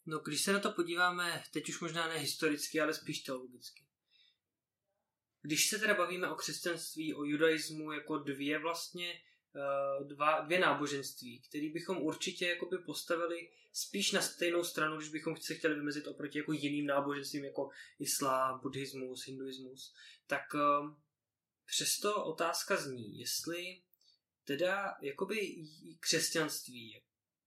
No, 0.07 0.19
když 0.19 0.43
se 0.43 0.53
na 0.53 0.61
to 0.61 0.73
podíváme, 0.73 1.45
teď 1.53 1.69
už 1.69 1.81
možná 1.81 2.09
ne 2.09 2.19
historicky, 2.19 2.81
ale 2.81 2.95
spíš 2.95 3.21
teologicky. 3.21 3.87
Když 5.43 5.69
se 5.69 5.79
teda 5.79 5.95
bavíme 5.95 6.31
o 6.31 6.35
křesťanství, 6.35 7.15
o 7.15 7.25
judaismu 7.25 7.93
jako 7.93 8.19
dvě 8.19 8.59
vlastně 8.59 9.23
dva, 10.05 10.41
dvě 10.41 10.61
náboženství, 10.61 11.41
které 11.49 11.69
bychom 11.73 11.99
určitě 11.99 12.47
jakoby 12.47 12.79
postavili 12.79 13.51
spíš 13.73 14.13
na 14.13 14.21
stejnou 14.21 14.65
stranu, 14.65 14.97
když 14.97 15.09
bychom 15.09 15.37
se 15.37 15.55
chtěli 15.55 15.75
vymezit 15.75 16.07
oproti 16.07 16.39
jako 16.39 16.53
jiným 16.53 16.87
náboženstvím, 16.87 17.45
jako 17.45 17.71
islám, 17.99 18.61
buddhismus, 18.61 19.27
hinduismus, 19.27 19.95
tak 20.27 20.55
uh, 20.55 20.95
přesto 21.67 22.25
otázka 22.25 22.77
zní, 22.77 23.19
jestli 23.19 23.83
teda 24.45 24.97
jakoby 25.03 25.67
křesťanství 26.01 27.03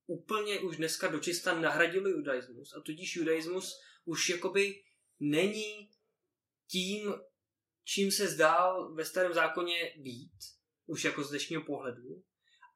úplně 0.07 0.59
už 0.59 0.77
dneska 0.77 1.07
dočista 1.07 1.59
nahradilo 1.59 2.09
judaismus 2.09 2.73
a 2.73 2.81
tudíž 2.81 3.15
judaismus 3.15 3.81
už 4.05 4.29
jakoby 4.29 4.83
není 5.19 5.89
tím, 6.67 7.13
čím 7.83 8.11
se 8.11 8.27
zdál 8.27 8.93
ve 8.93 9.05
starém 9.05 9.33
zákoně 9.33 9.93
být, 9.97 10.31
už 10.86 11.04
jako 11.04 11.24
z 11.24 11.30
dnešního 11.30 11.62
pohledu. 11.62 12.24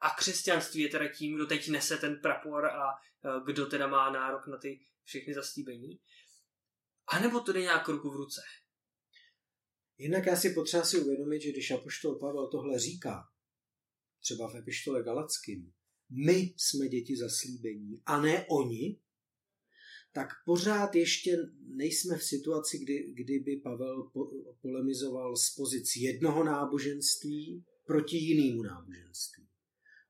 A 0.02 0.10
křesťanství 0.10 0.82
je 0.82 0.90
teda 0.90 1.08
tím, 1.08 1.36
kdo 1.36 1.46
teď 1.46 1.70
nese 1.70 1.98
ten 1.98 2.20
prapor 2.22 2.66
a 2.66 2.90
e, 2.90 2.96
kdo 3.46 3.66
teda 3.66 3.88
má 3.88 4.12
nárok 4.12 4.48
na 4.48 4.58
ty 4.58 4.80
všechny 5.04 5.34
zaslíbení. 5.34 6.00
A 7.08 7.20
nebo 7.20 7.40
to 7.40 7.54
jde 7.54 7.62
nějak 7.62 7.88
ruku 7.88 8.10
v 8.10 8.16
ruce. 8.16 8.42
Jinak 9.98 10.26
já 10.26 10.36
si 10.36 10.50
potřeba 10.50 10.84
si 10.84 11.00
uvědomit, 11.00 11.42
že 11.42 11.52
když 11.52 11.72
Apoštol 11.72 12.20
Pavel 12.20 12.48
tohle 12.48 12.80
říká, 12.80 13.24
třeba 14.20 14.52
v 14.52 14.56
epištole 14.56 15.04
Galackým, 15.04 15.74
my 16.10 16.54
jsme 16.58 16.88
děti 16.88 17.18
zaslíbení 17.18 18.02
a 18.06 18.22
ne 18.22 18.46
oni, 18.50 19.00
tak 20.14 20.28
pořád 20.46 20.96
ještě 20.96 21.38
nejsme 21.76 22.18
v 22.18 22.24
situaci, 22.24 22.78
kdy, 22.78 23.14
kdyby 23.14 23.62
Pavel 23.64 24.04
po, 24.14 24.32
polemizoval 24.62 25.36
z 25.36 25.56
pozic 25.56 25.96
jednoho 25.96 26.44
náboženství 26.44 27.66
proti 27.88 28.18
jinému 28.18 28.64
náboženství. 28.64 29.48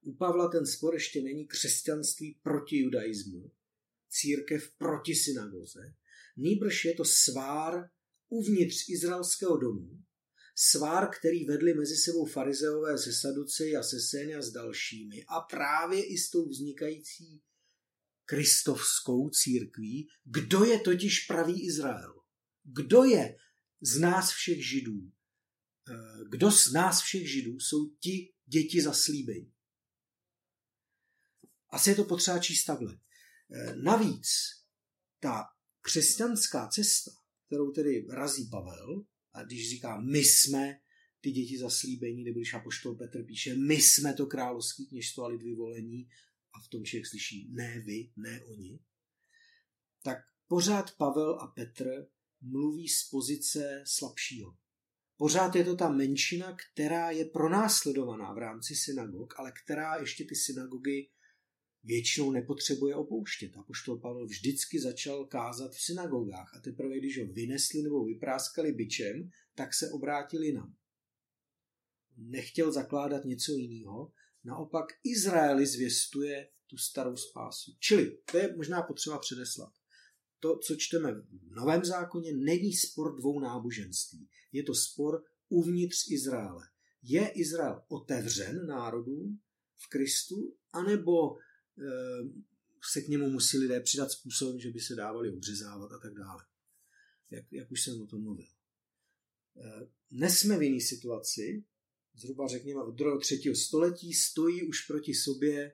U 0.01 0.15
Pavla 0.15 0.47
ten 0.47 0.65
spor 0.65 0.93
ještě 0.93 1.21
není 1.21 1.47
křesťanství 1.47 2.39
proti 2.43 2.77
judaismu, 2.77 3.51
církev 4.09 4.71
proti 4.77 5.15
synagoze, 5.15 5.93
nýbrž 6.37 6.85
je 6.85 6.93
to 6.93 7.05
svár 7.05 7.89
uvnitř 8.29 8.89
izraelského 8.89 9.57
domu, 9.57 10.03
svár, 10.55 11.09
který 11.19 11.45
vedli 11.45 11.73
mezi 11.73 11.95
sebou 11.95 12.25
farizeové 12.25 12.97
se 12.97 13.13
Saduceji 13.13 13.75
a 13.75 13.83
se 13.83 13.99
Sény 13.99 14.35
a 14.35 14.41
s 14.41 14.51
dalšími 14.51 15.25
a 15.27 15.39
právě 15.39 16.05
i 16.05 16.17
s 16.17 16.29
tou 16.29 16.49
vznikající 16.49 17.41
kristovskou 18.25 19.29
církví, 19.29 20.07
kdo 20.23 20.63
je 20.63 20.79
totiž 20.79 21.19
pravý 21.19 21.65
Izrael. 21.65 22.13
Kdo 22.63 23.03
je 23.03 23.35
z 23.81 23.99
nás 23.99 24.31
všech 24.31 24.69
židů? 24.69 25.11
Eh, 25.89 26.23
kdo 26.29 26.51
z 26.51 26.71
nás 26.71 27.01
všech 27.01 27.31
židů 27.31 27.59
jsou 27.59 27.89
ti 27.89 28.33
děti 28.45 28.81
zaslíbení? 28.81 29.53
Asi 31.69 31.89
je 31.89 31.95
to 31.95 32.03
potřeba 32.03 32.39
číst 32.39 32.65
takhle. 32.65 32.99
Eh, 33.51 33.75
navíc 33.75 34.27
ta 35.19 35.43
křesťanská 35.81 36.67
cesta, 36.67 37.11
kterou 37.47 37.71
tedy 37.71 38.07
razí 38.09 38.49
Pavel, 38.49 39.05
a 39.33 39.43
když 39.43 39.69
říká 39.69 40.01
my 40.01 40.19
jsme 40.19 40.79
ty 41.21 41.31
děti 41.31 41.57
zaslíbení, 41.57 42.23
nebo 42.23 42.39
když 42.39 42.53
Apoštol 42.53 42.95
Petr 42.95 43.23
píše 43.23 43.55
my 43.55 43.75
jsme 43.75 44.13
to 44.13 44.25
královský 44.25 44.87
kněžstvo 44.87 45.23
a 45.23 45.27
lid 45.27 45.41
vyvolení 45.43 46.09
a 46.53 46.61
v 46.61 46.67
tom 46.67 46.85
člověk 46.85 47.07
slyší 47.07 47.47
ne 47.51 47.79
vy, 47.79 48.11
ne 48.15 48.43
oni, 48.45 48.79
tak 50.03 50.17
pořád 50.47 50.95
Pavel 50.97 51.39
a 51.39 51.47
Petr 51.47 52.07
mluví 52.41 52.87
z 52.87 53.09
pozice 53.09 53.83
slabšího. 53.85 54.57
Pořád 55.17 55.55
je 55.55 55.63
to 55.63 55.75
ta 55.75 55.89
menšina, 55.89 56.57
která 56.57 57.11
je 57.11 57.25
pronásledovaná 57.25 58.33
v 58.33 58.37
rámci 58.37 58.75
synagog, 58.75 59.33
ale 59.37 59.51
která 59.63 59.95
ještě 59.95 60.25
ty 60.25 60.35
synagogy 60.35 61.09
většinou 61.83 62.31
nepotřebuje 62.31 62.95
opouštět. 62.95 63.57
A 63.57 63.63
poštol 63.63 63.99
Pavel 63.99 64.25
vždycky 64.25 64.79
začal 64.79 65.25
kázat 65.25 65.71
v 65.71 65.81
synagogách 65.81 66.55
a 66.55 66.59
teprve, 66.59 66.97
když 66.97 67.19
ho 67.19 67.25
vynesli 67.25 67.81
nebo 67.81 68.05
vypráskali 68.05 68.71
byčem, 68.71 69.29
tak 69.55 69.73
se 69.73 69.91
obrátil 69.91 70.43
jinam. 70.43 70.75
Nechtěl 72.17 72.71
zakládat 72.71 73.25
něco 73.25 73.51
jiného, 73.51 74.11
naopak 74.43 74.85
Izraeli 75.03 75.65
zvěstuje 75.65 76.49
tu 76.67 76.77
starou 76.77 77.15
spásu. 77.15 77.71
Čili, 77.79 78.17
to 78.31 78.37
je 78.37 78.55
možná 78.55 78.81
potřeba 78.81 79.19
předeslat. 79.19 79.73
To, 80.39 80.57
co 80.57 80.75
čteme 80.75 81.13
v 81.13 81.51
Novém 81.51 81.85
zákoně, 81.85 82.33
není 82.33 82.73
spor 82.73 83.15
dvou 83.15 83.39
náboženství. 83.39 84.29
Je 84.51 84.63
to 84.63 84.75
spor 84.75 85.23
uvnitř 85.49 86.11
Izraele. 86.11 86.65
Je 87.03 87.27
Izrael 87.27 87.81
otevřen 87.87 88.67
národům 88.67 89.39
v 89.77 89.89
Kristu, 89.89 90.55
anebo 90.73 91.37
Eh, 91.79 92.29
se 92.91 93.01
k 93.01 93.07
němu 93.07 93.29
musí 93.29 93.57
lidé 93.57 93.79
přidat 93.79 94.11
způsobem, 94.11 94.59
že 94.59 94.71
by 94.71 94.79
se 94.79 94.95
dávali 94.95 95.31
obřezávat 95.31 95.91
a 95.91 95.99
tak 95.99 96.13
dále. 96.13 96.45
Jak, 97.29 97.45
jak 97.51 97.71
už 97.71 97.83
jsem 97.83 98.01
o 98.01 98.07
tom 98.07 98.23
mluvil. 98.23 98.47
Dnes 100.11 100.39
jsme 100.39 100.57
v 100.57 100.61
jiné 100.61 100.81
situaci, 100.81 101.63
zhruba 102.15 102.47
řekněme 102.47 102.83
od 102.83 102.91
druhého 102.91 103.19
třetího 103.19 103.55
století, 103.55 104.13
stojí 104.13 104.63
už 104.63 104.81
proti 104.81 105.13
sobě 105.13 105.73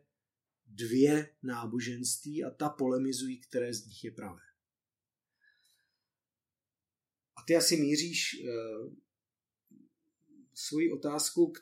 dvě 0.66 1.30
náboženství 1.44 2.44
a 2.44 2.50
ta 2.50 2.70
polemizují, 2.70 3.42
které 3.42 3.74
z 3.74 3.86
nich 3.86 4.04
je 4.04 4.12
pravé. 4.12 4.42
Ty 7.48 7.56
asi 7.56 7.78
míříš 7.78 8.34
e, 8.34 8.48
svoji 10.54 10.92
otázku 10.92 11.52
k 11.52 11.60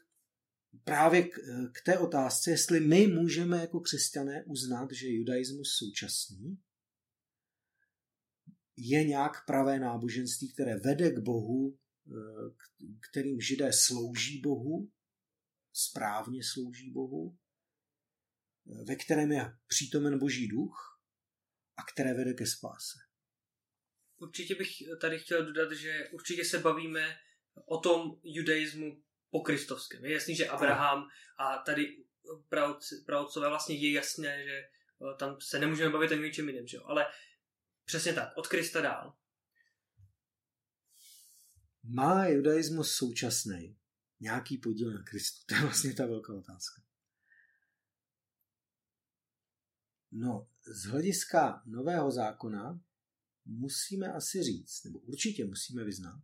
právě 0.84 1.24
k, 1.24 1.36
k 1.74 1.82
té 1.86 2.00
otázce, 2.00 2.52
jestli 2.52 2.80
my 2.80 3.08
můžeme 3.08 3.58
jako 3.58 3.80
křesťané 3.80 4.44
uznat, 4.44 4.92
že 4.92 5.08
judaismus 5.08 5.76
současný 5.78 6.60
je 8.78 9.04
nějak 9.04 9.46
pravé 9.46 9.80
náboženství, 9.80 10.54
které 10.54 10.78
vede 10.80 11.12
k 11.12 11.20
Bohu, 11.20 11.78
eh, 12.08 12.14
kterým 13.10 13.42
židé 13.42 13.74
slouží 13.74 14.42
Bohu, 14.42 14.92
správně 15.74 16.44
slouží 16.44 16.92
Bohu, 16.92 17.38
eh, 18.68 18.84
ve 18.84 18.96
kterém 18.96 19.32
je 19.32 19.54
přítomen 19.68 20.20
Boží 20.20 20.48
duch 20.48 21.02
a 21.78 21.82
které 21.94 22.14
vede 22.14 22.34
ke 22.34 22.46
spáse. 22.46 22.98
Určitě 24.22 24.56
bych 24.56 24.70
tady 25.02 25.20
chtěl 25.20 25.46
dodat, 25.46 25.72
že 25.72 26.10
určitě 26.12 26.46
se 26.46 26.60
bavíme 26.60 27.18
o 27.66 27.78
tom 27.78 28.20
judaismu 28.24 29.04
po 29.30 29.42
kristovském. 29.42 30.06
Je 30.06 30.14
jasný, 30.14 30.36
že 30.36 30.48
Abraham 30.48 31.10
a 31.38 31.58
tady 31.58 32.04
pravcové 33.06 33.50
vlastně 33.50 33.76
je 33.76 33.92
jasné, 33.92 34.44
že 34.44 34.52
eh, 34.52 35.18
tam 35.20 35.42
se 35.42 35.60
nemůžeme 35.60 35.90
bavit 35.90 36.12
ani 36.12 36.22
ničem 36.22 36.50
jiném, 36.50 36.68
že 36.68 36.78
jo? 36.78 36.84
ale 36.86 37.06
přesně 37.86 38.14
tak, 38.14 38.38
od 38.38 38.48
Krista 38.48 38.82
dál. 38.82 39.16
Má 41.84 42.28
judaismus 42.28 42.94
současný 42.94 43.78
nějaký 44.20 44.58
podíl 44.58 44.94
na 44.94 45.04
Kristu? 45.04 45.46
To 45.46 45.56
je 45.56 45.62
vlastně 45.62 45.94
ta 45.94 46.06
velká 46.06 46.34
otázka. 46.34 46.82
No, 50.12 50.48
z 50.64 50.86
hlediska 50.86 51.62
nového 51.66 52.12
zákona 52.12 52.80
musíme 53.46 54.08
asi 54.14 54.44
říct, 54.44 54.84
nebo 54.84 55.00
určitě 55.00 55.46
musíme 55.46 55.84
vyznat, 55.84 56.22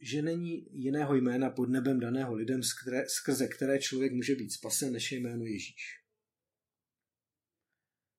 že 0.00 0.22
není 0.22 0.80
jiného 0.82 1.14
jména 1.14 1.50
pod 1.50 1.68
nebem 1.68 2.00
daného 2.00 2.34
lidem, 2.34 2.60
skrze 3.06 3.48
které 3.48 3.78
člověk 3.78 4.12
může 4.12 4.34
být 4.34 4.50
spasen, 4.50 4.92
než 4.92 5.12
je 5.12 5.18
jméno 5.18 5.44
Ježíš. 5.44 6.04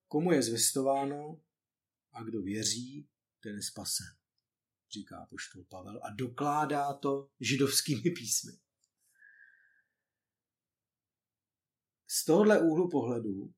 Komu 0.08 0.32
je 0.32 0.44
zvestováno 0.44 1.42
a 2.12 2.24
kdo 2.24 2.42
věří, 2.42 3.10
ten 3.40 3.56
je 3.56 3.64
spasen, 3.64 4.16
říká 4.94 5.28
poštol 5.30 5.64
Pavel 5.64 6.00
a 6.04 6.10
dokládá 6.10 6.94
to 6.94 7.30
židovskými 7.40 8.12
písmy. 8.12 8.52
Z 12.08 12.26
tohohle 12.26 12.62
úhlu 12.62 12.90
pohledu, 12.90 13.54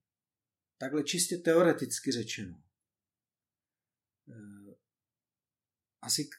takhle 0.77 1.03
čistě 1.03 1.37
teoreticky 1.37 2.11
řečeno, 2.11 2.64
asi 6.01 6.29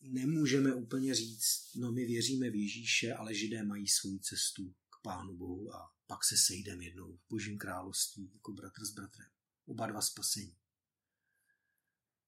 nemůžeme 0.00 0.74
úplně 0.74 1.14
říct, 1.14 1.74
no 1.74 1.92
my 1.92 2.04
věříme 2.04 2.50
v 2.50 2.54
Ježíše, 2.54 3.12
ale 3.12 3.34
židé 3.34 3.62
mají 3.62 3.88
svou 3.88 4.18
cestu 4.18 4.74
k 4.90 5.02
Pánu 5.02 5.36
Bohu 5.36 5.74
a 5.74 5.94
pak 6.06 6.24
se 6.24 6.36
sejdeme 6.36 6.84
jednou 6.84 7.16
v 7.16 7.28
Božím 7.28 7.58
království 7.58 8.30
jako 8.34 8.52
bratr 8.52 8.84
s 8.84 8.90
bratrem. 8.90 9.28
Oba 9.66 9.86
dva 9.86 10.00
spasení. 10.00 10.56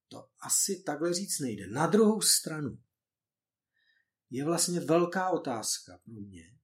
To 0.07 0.29
asi 0.39 0.83
takhle 0.83 1.13
říct 1.13 1.39
nejde. 1.39 1.67
Na 1.67 1.87
druhou 1.87 2.21
stranu 2.21 2.83
je 4.29 4.45
vlastně 4.45 4.79
velká 4.79 5.29
otázka 5.29 5.97
pro 5.97 6.13
mě, 6.13 6.57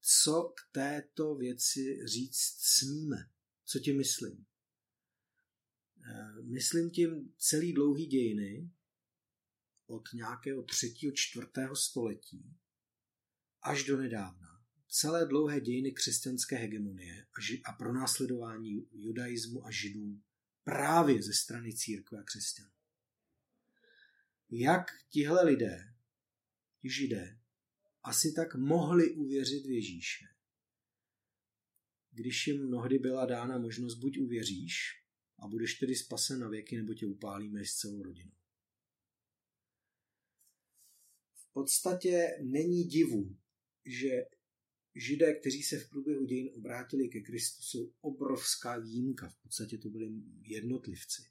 co 0.00 0.42
k 0.56 0.72
této 0.72 1.34
věci 1.34 2.06
říct 2.06 2.56
smíme. 2.58 3.30
Co 3.64 3.78
ti 3.78 3.92
myslím? 3.92 4.46
Eh, 6.08 6.42
myslím 6.42 6.90
tím 6.90 7.34
celý 7.38 7.72
dlouhý 7.72 8.06
dějiny, 8.06 8.70
od 9.86 10.02
nějakého 10.14 10.62
třetího, 10.62 11.12
čtvrtého 11.16 11.76
století 11.76 12.56
až 13.62 13.84
do 13.84 13.96
nedávna 13.96 14.56
celé 14.88 15.26
dlouhé 15.26 15.60
dějiny 15.60 15.92
křesťanské 15.92 16.56
hegemonie 16.56 17.26
a, 17.64 17.72
pronásledování 17.72 18.88
judaismu 18.92 19.66
a 19.66 19.70
židů 19.70 20.22
právě 20.64 21.22
ze 21.22 21.32
strany 21.32 21.72
církve 21.72 22.18
a 22.18 22.22
křesťanů. 22.22 22.70
Jak 24.50 24.86
tihle 25.10 25.44
lidé, 25.44 25.94
ti 26.82 26.90
židé, 26.90 27.38
asi 28.02 28.32
tak 28.32 28.54
mohli 28.54 29.14
uvěřit 29.14 29.66
v 29.66 29.70
Ježíše, 29.70 30.24
když 32.10 32.46
jim 32.46 32.66
mnohdy 32.66 32.98
byla 32.98 33.26
dána 33.26 33.58
možnost 33.58 33.94
buď 33.94 34.18
uvěříš 34.18 35.05
a 35.38 35.48
budeš 35.48 35.74
tedy 35.74 35.96
spasen 35.96 36.40
na 36.40 36.48
věky, 36.48 36.76
nebo 36.76 36.94
tě 36.94 37.06
upálíme 37.06 37.64
s 37.64 37.74
celou 37.74 38.02
rodinou. 38.02 38.32
V 41.34 41.52
podstatě 41.52 42.38
není 42.42 42.84
divu, 42.84 43.36
že 43.84 44.10
židé, 44.94 45.34
kteří 45.34 45.62
se 45.62 45.78
v 45.78 45.88
průběhu 45.88 46.24
dějin 46.24 46.50
obrátili 46.54 47.08
ke 47.08 47.20
Kristu, 47.20 47.62
jsou 47.62 47.92
obrovská 48.00 48.78
výjimka. 48.78 49.28
V 49.28 49.42
podstatě 49.42 49.78
to 49.78 49.88
byli 49.88 50.10
jednotlivci. 50.42 51.22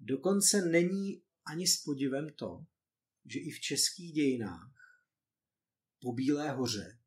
Dokonce 0.00 0.62
není 0.62 1.22
ani 1.44 1.66
s 1.66 1.82
podivem 1.82 2.28
to, 2.32 2.66
že 3.24 3.40
i 3.40 3.50
v 3.50 3.60
českých 3.60 4.12
dějinách 4.12 5.00
po 6.00 6.12
Bílé 6.12 6.50
hoře 6.50 6.98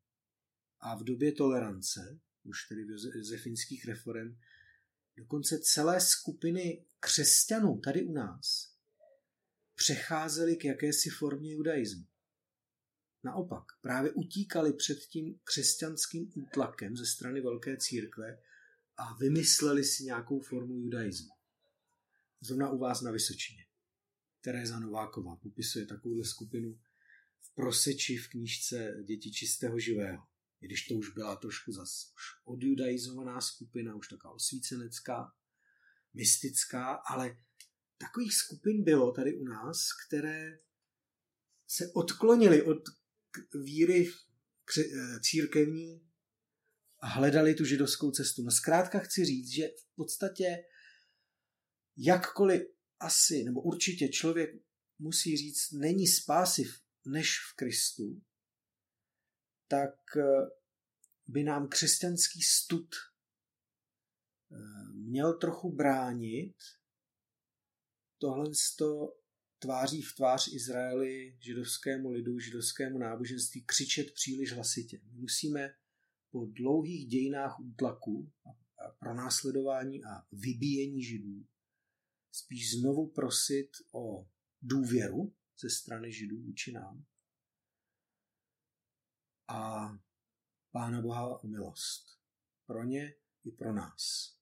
a 0.80 0.96
v 0.96 1.04
době 1.04 1.32
tolerance, 1.32 2.20
už 2.48 2.68
tedy 2.68 2.84
v 2.84 3.16
josefinských 3.16 3.84
reform, 3.84 4.38
dokonce 5.16 5.58
celé 5.58 6.00
skupiny 6.00 6.84
křesťanů 7.00 7.80
tady 7.84 8.04
u 8.04 8.12
nás 8.12 8.74
přecházely 9.74 10.56
k 10.56 10.64
jakési 10.64 11.10
formě 11.10 11.52
judaismu. 11.52 12.06
Naopak, 13.24 13.64
právě 13.80 14.10
utíkali 14.12 14.72
před 14.72 14.98
tím 14.98 15.40
křesťanským 15.44 16.32
útlakem 16.34 16.96
ze 16.96 17.06
strany 17.06 17.40
Velké 17.40 17.76
církve 17.76 18.38
a 18.96 19.14
vymysleli 19.14 19.84
si 19.84 20.04
nějakou 20.04 20.40
formu 20.40 20.74
judaismu. 20.74 21.30
Zrovna 22.40 22.70
u 22.70 22.78
vás 22.78 23.00
na 23.00 23.10
Vysočině. 23.10 23.66
Tereza 24.40 24.80
Nováková 24.80 25.36
popisuje 25.36 25.86
takovouhle 25.86 26.24
skupinu 26.24 26.80
v 27.40 27.54
proseči 27.54 28.16
v 28.16 28.28
knížce 28.28 28.94
Děti 29.04 29.30
čistého 29.30 29.78
živého. 29.78 30.22
I 30.60 30.66
když 30.66 30.86
to 30.86 30.94
už 30.94 31.10
byla 31.10 31.36
trošku 31.36 31.72
zas 31.72 32.12
už 32.14 32.22
odjudaizovaná 32.44 33.40
skupina, 33.40 33.94
už 33.94 34.08
taková 34.08 34.34
osvícenecká, 34.34 35.32
mystická, 36.14 36.94
ale 36.94 37.38
takových 37.98 38.34
skupin 38.34 38.84
bylo 38.84 39.12
tady 39.12 39.36
u 39.36 39.44
nás, 39.44 39.88
které 40.06 40.58
se 41.66 41.92
odklonili 41.94 42.62
od 42.62 42.82
víry 43.64 44.10
církevní 45.22 46.08
a 47.00 47.06
hledali 47.06 47.54
tu 47.54 47.64
židovskou 47.64 48.10
cestu. 48.10 48.42
No 48.42 48.50
zkrátka 48.50 48.98
chci 48.98 49.24
říct, 49.24 49.48
že 49.48 49.68
v 49.68 49.94
podstatě 49.94 50.56
jakkoliv 51.96 52.62
asi, 53.00 53.44
nebo 53.44 53.62
určitě 53.62 54.08
člověk 54.08 54.50
musí 54.98 55.36
říct, 55.36 55.70
není 55.72 56.06
spásy 56.06 56.64
než 57.06 57.38
v 57.52 57.56
Kristu, 57.56 58.22
tak 59.68 59.94
by 61.26 61.44
nám 61.44 61.68
křesťanský 61.68 62.42
stud 62.42 62.94
měl 64.92 65.38
trochu 65.38 65.72
bránit 65.72 66.54
tohle 68.18 68.50
tváří 69.58 70.02
v 70.02 70.14
tvář 70.14 70.48
Izraeli, 70.52 71.36
židovskému 71.40 72.10
lidu, 72.10 72.38
židovskému 72.38 72.98
náboženství 72.98 73.64
křičet 73.66 74.14
příliš 74.14 74.52
hlasitě. 74.52 75.00
My 75.04 75.12
musíme 75.12 75.74
po 76.30 76.46
dlouhých 76.46 77.06
dějinách 77.06 77.60
útlaku 77.60 78.32
a 78.46 78.88
pronásledování 78.98 80.04
a 80.04 80.26
vybíjení 80.32 81.02
židů 81.02 81.46
spíš 82.32 82.78
znovu 82.78 83.06
prosit 83.06 83.70
o 83.92 84.28
důvěru 84.62 85.34
ze 85.60 85.70
strany 85.70 86.12
židů 86.12 86.42
vůči 86.42 86.72
nám 86.72 87.04
a 89.48 89.88
Pána 90.70 91.02
Boha 91.02 91.38
o 91.38 91.46
milost. 91.46 92.18
Pro 92.66 92.84
ně 92.84 93.14
i 93.44 93.50
pro 93.50 93.72
nás. 93.72 94.34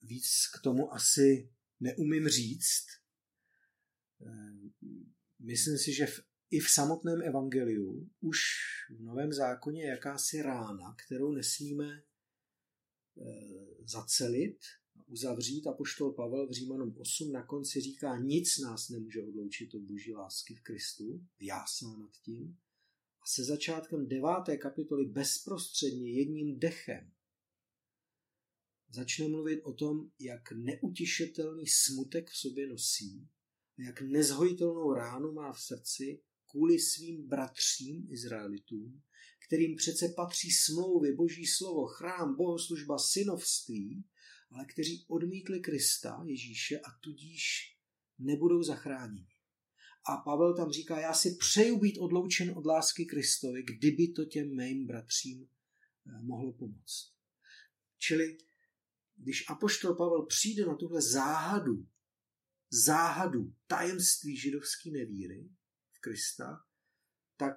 Víc 0.00 0.46
k 0.54 0.62
tomu 0.62 0.92
asi 0.92 1.52
neumím 1.80 2.28
říct. 2.28 2.86
Myslím 5.38 5.78
si, 5.78 5.92
že 5.92 6.06
v, 6.06 6.20
i 6.50 6.60
v 6.60 6.70
samotném 6.70 7.22
evangeliu 7.22 8.10
už 8.20 8.38
v 8.90 9.02
Novém 9.02 9.32
zákoně 9.32 9.82
je 9.82 9.88
jakási 9.90 10.42
rána, 10.42 10.96
kterou 11.06 11.32
nesmíme 11.32 12.02
zacelit, 13.84 14.58
uzavřít 15.06 15.66
a 15.66 15.72
poštol 15.72 16.12
Pavel 16.12 16.48
v 16.48 16.52
Římanům 16.52 16.96
8 16.98 17.32
na 17.32 17.46
konci 17.46 17.80
říká, 17.80 18.18
nic 18.18 18.58
nás 18.58 18.88
nemůže 18.88 19.22
odloučit 19.22 19.74
od 19.74 19.82
boží 19.82 20.14
lásky 20.14 20.54
v 20.54 20.62
Kristu, 20.62 21.26
jásá 21.40 21.96
nad 21.96 22.10
tím. 22.24 22.58
A 23.22 23.24
se 23.26 23.44
začátkem 23.44 24.08
deváté 24.08 24.56
kapitoly 24.56 25.04
bezprostředně 25.04 26.12
jedním 26.12 26.58
dechem 26.58 27.12
začne 28.94 29.28
mluvit 29.28 29.60
o 29.62 29.72
tom, 29.72 30.10
jak 30.18 30.52
neutišitelný 30.52 31.66
smutek 31.66 32.30
v 32.30 32.36
sobě 32.36 32.66
nosí 32.66 33.28
a 33.78 33.82
jak 33.82 34.00
nezhojitelnou 34.00 34.92
ránu 34.92 35.32
má 35.32 35.52
v 35.52 35.60
srdci 35.60 36.22
kvůli 36.50 36.78
svým 36.78 37.28
bratřím 37.28 38.06
Izraelitům, 38.10 39.02
kterým 39.46 39.76
přece 39.76 40.08
patří 40.08 40.50
smlouvy, 40.50 41.12
boží 41.12 41.46
slovo, 41.46 41.86
chrám, 41.86 42.36
bohoslužba, 42.36 42.98
synovství, 42.98 44.04
ale 44.52 44.64
kteří 44.64 45.04
odmítli 45.08 45.60
Krista, 45.60 46.22
Ježíše 46.24 46.80
a 46.80 46.90
tudíž 47.00 47.76
nebudou 48.18 48.62
zachráněni. 48.62 49.32
A 50.08 50.16
Pavel 50.16 50.56
tam 50.56 50.70
říká, 50.70 51.00
já 51.00 51.14
si 51.14 51.36
přeju 51.36 51.78
být 51.78 51.98
odloučen 51.98 52.50
od 52.56 52.66
lásky 52.66 53.04
Kristovi, 53.04 53.62
kdyby 53.62 54.08
to 54.08 54.24
těm 54.24 54.56
mým 54.56 54.86
bratřím 54.86 55.48
eh, 56.06 56.22
mohlo 56.22 56.52
pomoct. 56.52 57.12
Čili 57.98 58.38
když 59.16 59.44
apoštol 59.48 59.94
Pavel 59.94 60.26
přijde 60.26 60.66
na 60.66 60.76
tuhle 60.76 61.02
záhadu, 61.02 61.86
záhadu 62.70 63.54
tajemství 63.66 64.36
židovské 64.36 64.90
nevíry 64.90 65.50
v 65.90 66.00
Krista, 66.00 66.64
tak 67.36 67.54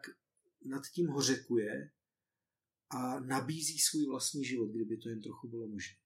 nad 0.65 0.87
tím 0.87 1.07
hořekuje 1.07 1.91
a 2.89 3.19
nabízí 3.19 3.79
svůj 3.79 4.05
vlastní 4.05 4.45
život, 4.45 4.71
kdyby 4.71 4.97
to 4.97 5.09
jen 5.09 5.21
trochu 5.21 5.47
bylo 5.47 5.67
možné. 5.67 6.04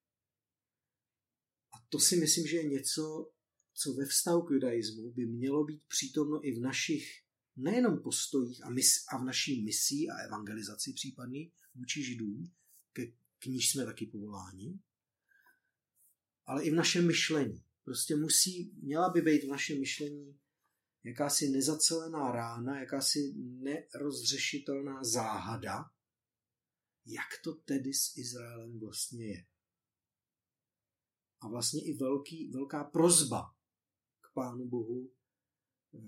A 1.74 1.86
to 1.90 2.00
si 2.00 2.16
myslím, 2.16 2.48
že 2.48 2.58
je 2.58 2.64
něco, 2.64 3.32
co 3.74 3.94
ve 3.94 4.06
vztahu 4.06 4.42
k 4.42 4.52
judaismu 4.52 5.12
by 5.12 5.26
mělo 5.26 5.64
být 5.64 5.84
přítomno 5.88 6.48
i 6.48 6.52
v 6.52 6.60
našich 6.60 7.24
nejenom 7.56 8.02
postojích 8.04 8.66
a, 8.66 8.70
mis, 8.70 9.06
a 9.14 9.18
v 9.18 9.26
naší 9.26 9.64
misí 9.64 10.10
a 10.10 10.18
evangelizaci 10.18 10.94
případný 10.94 11.52
vůči 11.76 12.04
židům, 12.04 12.52
ke, 12.94 13.06
k 13.40 13.46
níž 13.46 13.72
jsme 13.72 13.86
taky 13.86 14.06
povoláni, 14.06 14.80
ale 16.46 16.64
i 16.64 16.72
v 16.72 16.76
našem 16.76 17.08
myšlení. 17.08 17.64
Prostě 17.84 18.16
musí, 18.16 18.72
měla 18.82 19.10
by 19.10 19.22
být 19.22 19.44
v 19.44 19.48
našem 19.48 19.80
myšlení 19.80 20.40
jakási 21.04 21.50
nezacelená 21.50 22.32
rána, 22.32 22.80
jakási 22.80 23.34
nerozřešitelná 23.38 25.04
záhada, 25.04 25.86
jak 27.06 27.28
to 27.44 27.54
tedy 27.54 27.94
s 27.94 28.18
Izraelem 28.18 28.80
vlastně 28.80 29.28
je. 29.28 29.46
A 31.42 31.48
vlastně 31.48 31.82
i 31.86 31.94
velký, 31.94 32.52
velká 32.52 32.84
prozba 32.84 33.56
k 34.22 34.34
Pánu 34.34 34.68
Bohu, 34.68 35.12
eh, 35.94 36.00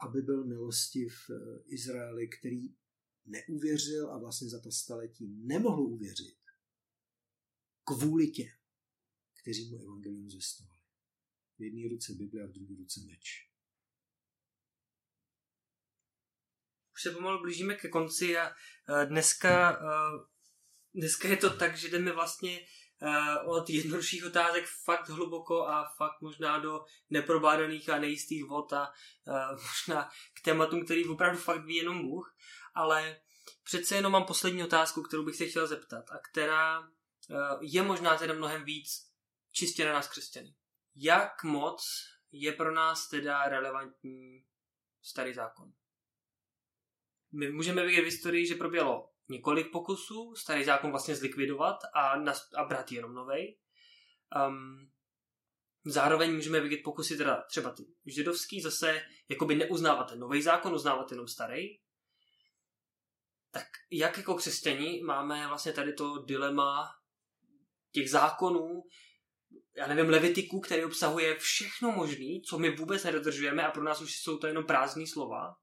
aby 0.00 0.22
byl 0.22 0.44
milostiv 0.44 1.12
eh, 1.30 1.62
Izraeli, 1.66 2.28
který 2.28 2.74
neuvěřil 3.26 4.10
a 4.10 4.18
vlastně 4.18 4.48
za 4.48 4.60
ta 4.60 4.70
staletí 4.70 5.28
nemohl 5.28 5.82
uvěřit 5.82 6.40
kvůli 7.84 8.30
těm, 8.30 8.54
kteří 9.42 9.70
mu 9.70 9.82
evangelium 9.82 10.30
zvěstovali. 10.30 10.80
V 11.58 11.62
jedné 11.62 11.88
ruce 11.88 12.12
Bible 12.12 12.44
a 12.44 12.46
v 12.46 12.50
druhé 12.50 12.74
ruce 12.78 13.00
meč. 13.00 13.50
Už 16.94 17.02
se 17.02 17.10
pomalu 17.10 17.42
blížíme 17.42 17.74
ke 17.74 17.88
konci 17.88 18.36
a 18.36 18.52
dneska, 19.04 19.80
dneska 20.94 21.28
je 21.28 21.36
to 21.36 21.56
tak, 21.56 21.76
že 21.76 21.88
jdeme 21.88 22.12
vlastně 22.12 22.66
od 23.44 23.70
jednodušších 23.70 24.24
otázek 24.24 24.64
fakt 24.84 25.08
hluboko 25.08 25.66
a 25.66 25.94
fakt 25.96 26.20
možná 26.20 26.58
do 26.58 26.84
neprobádaných 27.10 27.88
a 27.88 27.98
nejistých 27.98 28.44
vod 28.44 28.72
a 28.72 28.92
možná 29.52 30.10
k 30.34 30.44
tématům, 30.44 30.84
který 30.84 31.08
opravdu 31.08 31.38
fakt 31.38 31.64
ví 31.64 31.76
jenom 31.76 32.02
Bůh, 32.02 32.36
ale 32.74 33.20
přece 33.64 33.94
jenom 33.94 34.12
mám 34.12 34.24
poslední 34.24 34.64
otázku, 34.64 35.02
kterou 35.02 35.24
bych 35.24 35.36
se 35.36 35.46
chtěl 35.46 35.66
zeptat 35.66 36.10
a 36.10 36.18
která 36.30 36.88
je 37.60 37.82
možná 37.82 38.16
teda 38.16 38.34
mnohem 38.34 38.64
víc 38.64 39.10
čistě 39.52 39.84
na 39.84 39.92
nás 39.92 40.08
křesťany. 40.08 40.54
Jak 40.96 41.44
moc 41.44 41.84
je 42.32 42.52
pro 42.52 42.74
nás 42.74 43.08
teda 43.08 43.48
relevantní 43.48 44.44
starý 45.02 45.34
zákon. 45.34 45.72
My 47.32 47.50
můžeme 47.50 47.86
vidět 47.86 48.00
v 48.00 48.04
historii, 48.04 48.46
že 48.46 48.54
proběhlo 48.54 49.09
několik 49.30 49.72
pokusů 49.72 50.34
starý 50.36 50.64
zákon 50.64 50.90
vlastně 50.90 51.16
zlikvidovat 51.16 51.76
a, 51.94 52.16
nas, 52.18 52.48
a 52.56 52.64
brát 52.64 52.92
jenom 52.92 53.14
novej. 53.14 53.58
Um, 54.48 54.90
zároveň 55.84 56.34
můžeme 56.34 56.60
vidět 56.60 56.80
pokusy 56.84 57.16
teda 57.16 57.44
třeba 57.48 57.70
ty 57.70 57.86
židovský 58.06 58.60
zase 58.60 59.02
jakoby 59.28 59.54
neuznávat 59.54 60.08
ten 60.08 60.18
nový 60.18 60.42
zákon, 60.42 60.74
uznávat 60.74 61.10
jenom 61.10 61.28
starý. 61.28 61.62
Tak 63.50 63.66
jak 63.90 64.16
jako 64.16 64.34
křesťani 64.34 65.02
máme 65.02 65.48
vlastně 65.48 65.72
tady 65.72 65.92
to 65.92 66.22
dilema 66.22 66.88
těch 67.92 68.10
zákonů, 68.10 68.82
já 69.76 69.86
nevím, 69.86 70.10
Levitiku, 70.10 70.60
který 70.60 70.84
obsahuje 70.84 71.36
všechno 71.36 71.92
možné, 71.92 72.40
co 72.48 72.58
my 72.58 72.76
vůbec 72.76 73.04
nedodržujeme 73.04 73.66
a 73.66 73.70
pro 73.70 73.82
nás 73.82 74.00
už 74.00 74.18
jsou 74.18 74.38
to 74.38 74.46
jenom 74.46 74.64
prázdné 74.64 75.06
slova. 75.06 75.56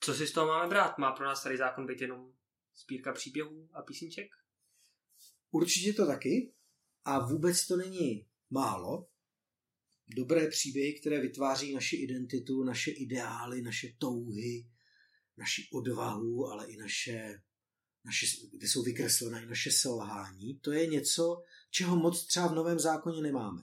Co 0.00 0.14
si 0.14 0.26
z 0.26 0.32
toho 0.32 0.46
máme 0.46 0.68
brát? 0.68 0.98
Má 0.98 1.12
pro 1.12 1.24
nás 1.24 1.40
starý 1.40 1.56
zákon 1.56 1.86
být 1.86 2.00
jenom 2.00 2.32
spírka 2.74 3.12
příběhů 3.12 3.68
a 3.72 3.82
písniček? 3.82 4.26
Určitě 5.50 5.92
to 5.92 6.06
taky. 6.06 6.52
A 7.04 7.26
vůbec 7.26 7.66
to 7.66 7.76
není 7.76 8.26
málo. 8.50 9.08
Dobré 10.16 10.48
příběhy, 10.48 11.00
které 11.00 11.20
vytváří 11.20 11.74
naši 11.74 11.96
identitu, 11.96 12.64
naše 12.64 12.90
ideály, 12.90 13.62
naše 13.62 13.88
touhy, 13.98 14.66
naši 15.36 15.68
odvahu, 15.72 16.46
ale 16.46 16.70
i 16.70 16.76
naše, 16.76 17.42
naše 18.04 18.26
kde 18.52 18.68
jsou 18.68 18.82
vykreslené 18.82 19.42
i 19.42 19.46
naše 19.46 19.70
selhání, 19.70 20.58
to 20.58 20.72
je 20.72 20.86
něco, 20.86 21.42
čeho 21.70 21.96
moc 21.96 22.26
třeba 22.26 22.46
v 22.46 22.54
Novém 22.54 22.78
zákoně 22.78 23.22
nemáme. 23.22 23.62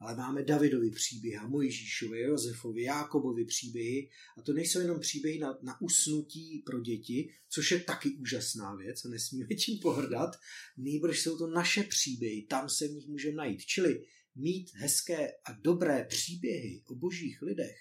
Ale 0.00 0.16
máme 0.16 0.44
Davidovi 0.44 0.90
příběhy, 0.90 1.48
Mojžíšovi, 1.48 2.20
Josefovi, 2.20 2.82
Jákobovi 2.82 3.44
příběhy 3.44 4.10
a 4.38 4.42
to 4.42 4.52
nejsou 4.52 4.80
jenom 4.80 5.00
příběhy 5.00 5.38
na, 5.38 5.58
na 5.62 5.80
usnutí 5.80 6.62
pro 6.66 6.80
děti, 6.80 7.32
což 7.48 7.70
je 7.70 7.80
taky 7.80 8.10
úžasná 8.10 8.74
věc 8.74 9.04
a 9.04 9.08
nesmíme 9.08 9.46
tím 9.46 9.78
pohrdat, 9.78 10.30
nejbrž 10.76 11.20
jsou 11.20 11.38
to 11.38 11.46
naše 11.46 11.82
příběhy, 11.82 12.42
tam 12.42 12.68
se 12.68 12.88
v 12.88 12.92
nich 12.92 13.08
můžeme 13.08 13.36
najít. 13.36 13.60
Čili 13.60 14.06
mít 14.34 14.70
hezké 14.74 15.32
a 15.44 15.52
dobré 15.52 16.04
příběhy 16.04 16.82
o 16.86 16.94
božích 16.94 17.42
lidech 17.42 17.76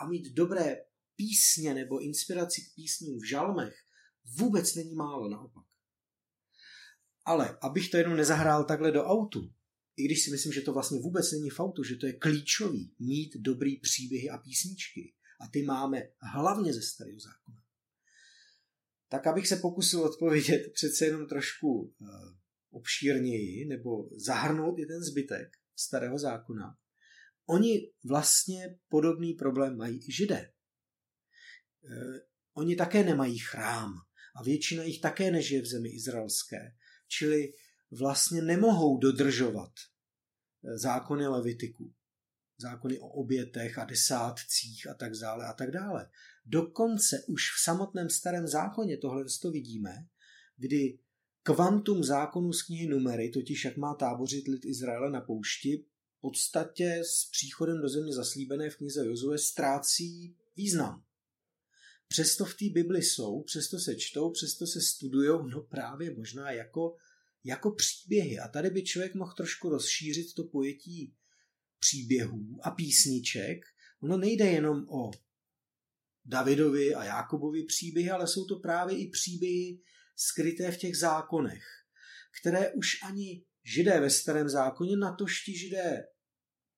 a 0.00 0.08
mít 0.08 0.32
dobré 0.32 0.76
písně 1.16 1.74
nebo 1.74 2.00
inspiraci 2.00 2.62
k 2.62 2.74
písním 2.74 3.18
v 3.18 3.28
žalmech 3.28 3.74
vůbec 4.24 4.74
není 4.74 4.94
málo, 4.94 5.28
naopak. 5.28 5.64
Ale 7.24 7.58
abych 7.62 7.90
to 7.90 7.96
jenom 7.96 8.16
nezahrál 8.16 8.64
takhle 8.64 8.92
do 8.92 9.04
autu, 9.04 9.52
i 9.96 10.04
když 10.04 10.24
si 10.24 10.30
myslím, 10.30 10.52
že 10.52 10.60
to 10.60 10.72
vlastně 10.72 10.98
vůbec 10.98 11.32
není 11.32 11.50
v 11.50 11.60
autu, 11.60 11.84
že 11.84 11.96
to 11.96 12.06
je 12.06 12.12
klíčový 12.12 12.94
mít 12.98 13.36
dobrý 13.36 13.80
příběhy 13.80 14.30
a 14.30 14.38
písničky. 14.38 15.14
A 15.40 15.48
ty 15.48 15.62
máme 15.62 16.02
hlavně 16.20 16.74
ze 16.74 16.82
starého 16.82 17.20
zákona. 17.20 17.62
Tak 19.08 19.26
abych 19.26 19.48
se 19.48 19.56
pokusil 19.56 20.00
odpovědět 20.00 20.72
přece 20.74 21.04
jenom 21.04 21.26
trošku 21.26 21.68
uh, 21.68 22.08
obšírněji, 22.70 23.64
nebo 23.64 24.08
zahrnout 24.16 24.78
i 24.78 24.86
ten 24.86 25.02
zbytek 25.02 25.48
starého 25.76 26.18
zákona. 26.18 26.76
Oni 27.46 27.92
vlastně 28.04 28.78
podobný 28.88 29.34
problém 29.34 29.76
mají 29.76 30.08
i 30.08 30.12
židé. 30.12 30.52
Uh, 31.82 32.16
oni 32.52 32.76
také 32.76 33.04
nemají 33.04 33.38
chrám 33.38 33.92
a 34.36 34.42
většina 34.42 34.82
jich 34.82 35.00
také 35.00 35.30
nežije 35.30 35.62
v 35.62 35.66
zemi 35.66 35.88
izraelské. 35.88 36.58
Čili 37.08 37.52
vlastně 37.90 38.42
nemohou 38.42 38.98
dodržovat 38.98 39.72
eh, 40.64 40.78
zákony 40.78 41.26
Levitiku, 41.26 41.92
zákony 42.58 42.98
o 42.98 43.06
obětech 43.08 43.78
a 43.78 43.84
desátcích 43.84 44.86
a 44.90 44.94
tak 44.94 45.12
dále 45.20 45.46
a 45.46 45.52
tak 45.52 45.70
dále. 45.70 46.10
Dokonce 46.46 47.24
už 47.28 47.42
v 47.42 47.64
samotném 47.64 48.10
starém 48.10 48.46
zákoně 48.46 48.96
tohle 48.96 49.24
to 49.42 49.50
vidíme, 49.50 50.06
kdy 50.56 50.98
kvantum 51.42 52.04
zákonu 52.04 52.52
z 52.52 52.62
knihy 52.62 52.86
Numery, 52.86 53.30
totiž 53.30 53.64
jak 53.64 53.76
má 53.76 53.94
tábořit 53.94 54.48
lid 54.48 54.64
Izraele 54.64 55.10
na 55.10 55.20
poušti, 55.20 55.84
v 56.18 56.20
podstatě 56.20 57.00
s 57.04 57.30
příchodem 57.30 57.80
do 57.80 57.88
země 57.88 58.12
zaslíbené 58.12 58.70
v 58.70 58.76
knize 58.76 59.06
Jozue 59.06 59.38
ztrácí 59.38 60.36
význam. 60.56 61.04
Přesto 62.08 62.44
v 62.44 62.54
té 62.54 62.64
Bibli 62.72 63.02
jsou, 63.02 63.42
přesto 63.42 63.78
se 63.78 63.96
čtou, 63.96 64.30
přesto 64.30 64.66
se 64.66 64.80
studují, 64.80 65.28
no 65.50 65.60
právě 65.62 66.14
možná 66.14 66.50
jako 66.50 66.96
jako 67.44 67.70
příběhy. 67.70 68.38
A 68.38 68.48
tady 68.48 68.70
by 68.70 68.82
člověk 68.82 69.14
mohl 69.14 69.32
trošku 69.36 69.68
rozšířit 69.68 70.34
to 70.34 70.44
pojetí 70.44 71.14
příběhů 71.78 72.58
a 72.62 72.70
písniček. 72.70 73.64
Ono 74.00 74.16
nejde 74.16 74.44
jenom 74.44 74.88
o 74.88 75.10
Davidovi 76.24 76.94
a 76.94 77.04
Jákobovi 77.04 77.64
příběhy, 77.64 78.10
ale 78.10 78.28
jsou 78.28 78.44
to 78.44 78.58
právě 78.58 78.98
i 78.98 79.08
příběhy 79.08 79.80
skryté 80.16 80.72
v 80.72 80.78
těch 80.78 80.96
zákonech, 80.96 81.64
které 82.40 82.72
už 82.72 83.02
ani 83.02 83.44
židé 83.64 84.00
ve 84.00 84.10
starém 84.10 84.48
zákoně, 84.48 84.96
natožti 84.96 85.58
židé 85.58 86.04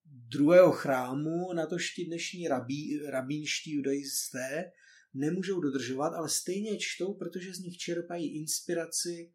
druhého 0.04 0.72
chrámu, 0.72 1.52
natožti 1.52 2.04
dnešní 2.04 2.48
rabí, 2.48 2.98
rabínští 3.10 3.72
judaisté 3.72 4.72
nemůžou 5.14 5.60
dodržovat, 5.60 6.14
ale 6.14 6.28
stejně 6.28 6.78
čtou, 6.78 7.14
protože 7.14 7.54
z 7.54 7.58
nich 7.58 7.76
čerpají 7.76 8.38
inspiraci 8.38 9.32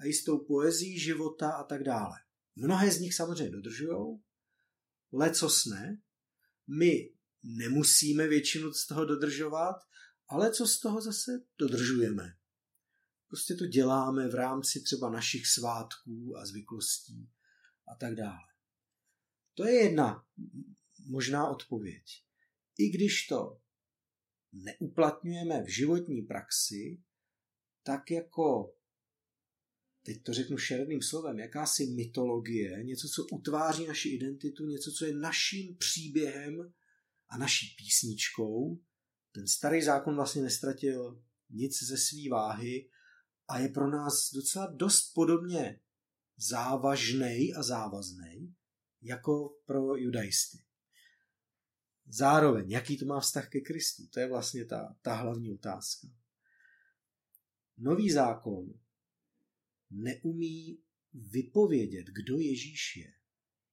a 0.00 0.04
jistou 0.04 0.38
poezí 0.38 0.98
života 0.98 1.50
a 1.50 1.64
tak 1.64 1.82
dále. 1.84 2.16
Mnohé 2.56 2.90
z 2.90 3.00
nich 3.00 3.14
samozřejmě 3.14 3.50
dodržují, 3.50 4.20
lecos 5.12 5.66
ne. 5.66 6.02
My 6.66 7.12
nemusíme 7.42 8.28
většinu 8.28 8.72
z 8.72 8.86
toho 8.86 9.04
dodržovat, 9.04 9.76
ale 10.28 10.52
co 10.52 10.66
z 10.66 10.80
toho 10.80 11.00
zase 11.00 11.32
dodržujeme. 11.58 12.36
Prostě 13.28 13.54
to 13.54 13.66
děláme 13.66 14.28
v 14.28 14.34
rámci 14.34 14.80
třeba 14.80 15.10
našich 15.10 15.46
svátků 15.46 16.36
a 16.36 16.46
zvyklostí 16.46 17.30
a 17.88 17.94
tak 17.94 18.14
dále. 18.14 18.48
To 19.54 19.66
je 19.66 19.74
jedna 19.74 20.26
možná 21.06 21.48
odpověď. 21.48 22.04
I 22.78 22.88
když 22.88 23.26
to 23.26 23.60
neuplatňujeme 24.52 25.62
v 25.62 25.68
životní 25.68 26.22
praxi, 26.22 27.02
tak 27.82 28.10
jako 28.10 28.74
teď 30.02 30.22
to 30.22 30.34
řeknu 30.34 30.58
šeredným 30.58 31.02
slovem, 31.02 31.38
jakási 31.38 31.86
mytologie, 31.86 32.84
něco, 32.84 33.08
co 33.08 33.26
utváří 33.26 33.86
naši 33.86 34.08
identitu, 34.08 34.66
něco, 34.66 34.92
co 34.92 35.04
je 35.04 35.14
naším 35.14 35.76
příběhem 35.76 36.72
a 37.28 37.38
naší 37.38 37.76
písničkou. 37.78 38.80
Ten 39.32 39.46
starý 39.46 39.82
zákon 39.82 40.14
vlastně 40.16 40.42
nestratil 40.42 41.22
nic 41.50 41.82
ze 41.82 41.96
své 41.96 42.30
váhy 42.30 42.88
a 43.48 43.58
je 43.58 43.68
pro 43.68 43.90
nás 43.90 44.30
docela 44.34 44.66
dost 44.66 45.14
podobně 45.14 45.80
závažný 46.36 47.54
a 47.54 47.62
závazný 47.62 48.54
jako 49.02 49.56
pro 49.66 49.96
judaisty. 49.96 50.58
Zároveň, 52.08 52.70
jaký 52.70 52.98
to 52.98 53.04
má 53.04 53.20
vztah 53.20 53.48
ke 53.48 53.60
Kristu? 53.60 54.06
To 54.06 54.20
je 54.20 54.28
vlastně 54.28 54.64
ta, 54.64 54.96
ta 55.02 55.14
hlavní 55.14 55.52
otázka. 55.52 56.08
Nový 57.78 58.10
zákon 58.10 58.74
neumí 59.90 60.82
vypovědět, 61.12 62.06
kdo 62.06 62.38
Ježíš 62.38 62.96
je. 62.96 63.12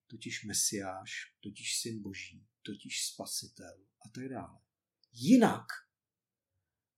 Totiž 0.07 0.43
Mesiáš, 0.43 1.11
totiž 1.39 1.79
Syn 1.81 2.01
Boží, 2.01 2.47
totiž 2.61 3.05
Spasitel 3.05 3.85
a 4.05 4.09
tak 4.09 4.29
dále. 4.29 4.59
Jinak, 5.11 5.65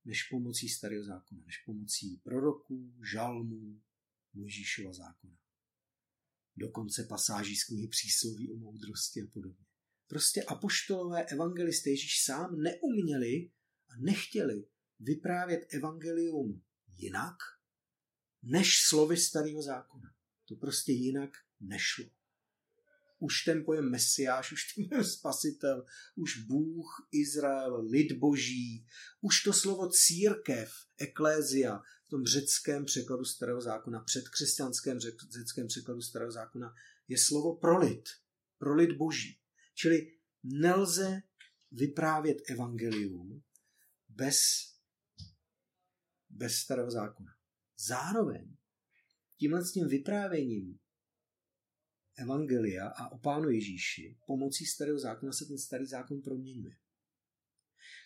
než 0.05 0.23
pomocí 0.23 0.69
starého 0.69 1.03
zákona, 1.03 1.41
než 1.45 1.57
pomocí 1.65 2.17
proroků, 2.17 2.93
žalmů, 3.11 3.81
Mojžíšova 4.33 4.93
zákona. 4.93 5.37
Dokonce 6.55 7.03
pasáží 7.09 7.55
z 7.55 7.63
knihy 7.63 7.87
přísloví 7.87 8.51
o 8.51 8.55
moudrosti 8.55 9.21
a 9.21 9.27
podobně. 9.33 9.65
Prostě 10.07 10.43
apoštolové 10.43 11.25
evangelisté 11.25 11.89
Ježíš 11.89 12.23
sám 12.25 12.61
neuměli 12.61 13.51
a 13.89 13.97
nechtěli 13.99 14.67
vyprávět 14.99 15.73
evangelium 15.73 16.63
jinak, 16.87 17.35
než 18.43 18.81
slovy 18.87 19.17
starého 19.17 19.61
zákona. 19.61 20.13
To 20.45 20.55
prostě 20.55 20.91
jinak 20.91 21.29
nešlo. 21.59 22.05
Už 23.19 23.43
ten 23.43 23.65
pojem 23.65 23.91
mesiáš, 23.91 24.51
už 24.51 24.73
ten 24.73 24.89
pojem 24.89 25.03
spasitel, 25.03 25.85
už 26.15 26.37
Bůh, 26.37 27.07
Izrael, 27.11 27.81
lid 27.81 28.11
boží, 28.11 28.87
už 29.21 29.43
to 29.43 29.53
slovo 29.53 29.89
církev, 29.89 30.73
eklézia 30.97 31.81
v 32.05 32.09
tom 32.09 32.25
řeckém 32.25 32.85
překladu 32.85 33.25
starého 33.25 33.61
zákona, 33.61 33.99
předkřesťanském 33.99 34.99
řeckém 35.29 35.67
překladu 35.67 36.01
starého 36.01 36.31
zákona 36.31 36.75
je 37.07 37.17
slovo 37.17 37.55
pro 37.55 37.79
lid, 37.79 38.09
pro 38.57 38.75
lid 38.75 38.97
boží. 38.97 39.39
Čili 39.73 40.17
nelze 40.43 41.21
vyprávět 41.71 42.37
evangelium 42.49 43.43
bez, 44.09 44.39
bez 46.29 46.55
starého 46.55 46.91
zákona. 46.91 47.38
Zároveň 47.79 48.57
tímhle 49.37 49.65
s 49.65 49.71
tím 49.71 49.87
vyprávěním 49.87 50.79
Evangelia 52.15 52.87
a 52.87 53.11
o 53.11 53.17
Pánu 53.17 53.49
Ježíši 53.49 54.17
pomocí 54.27 54.65
starého 54.65 54.99
zákona 54.99 55.31
se 55.31 55.45
ten 55.45 55.57
starý 55.57 55.85
zákon 55.85 56.21
proměňuje. 56.21 56.75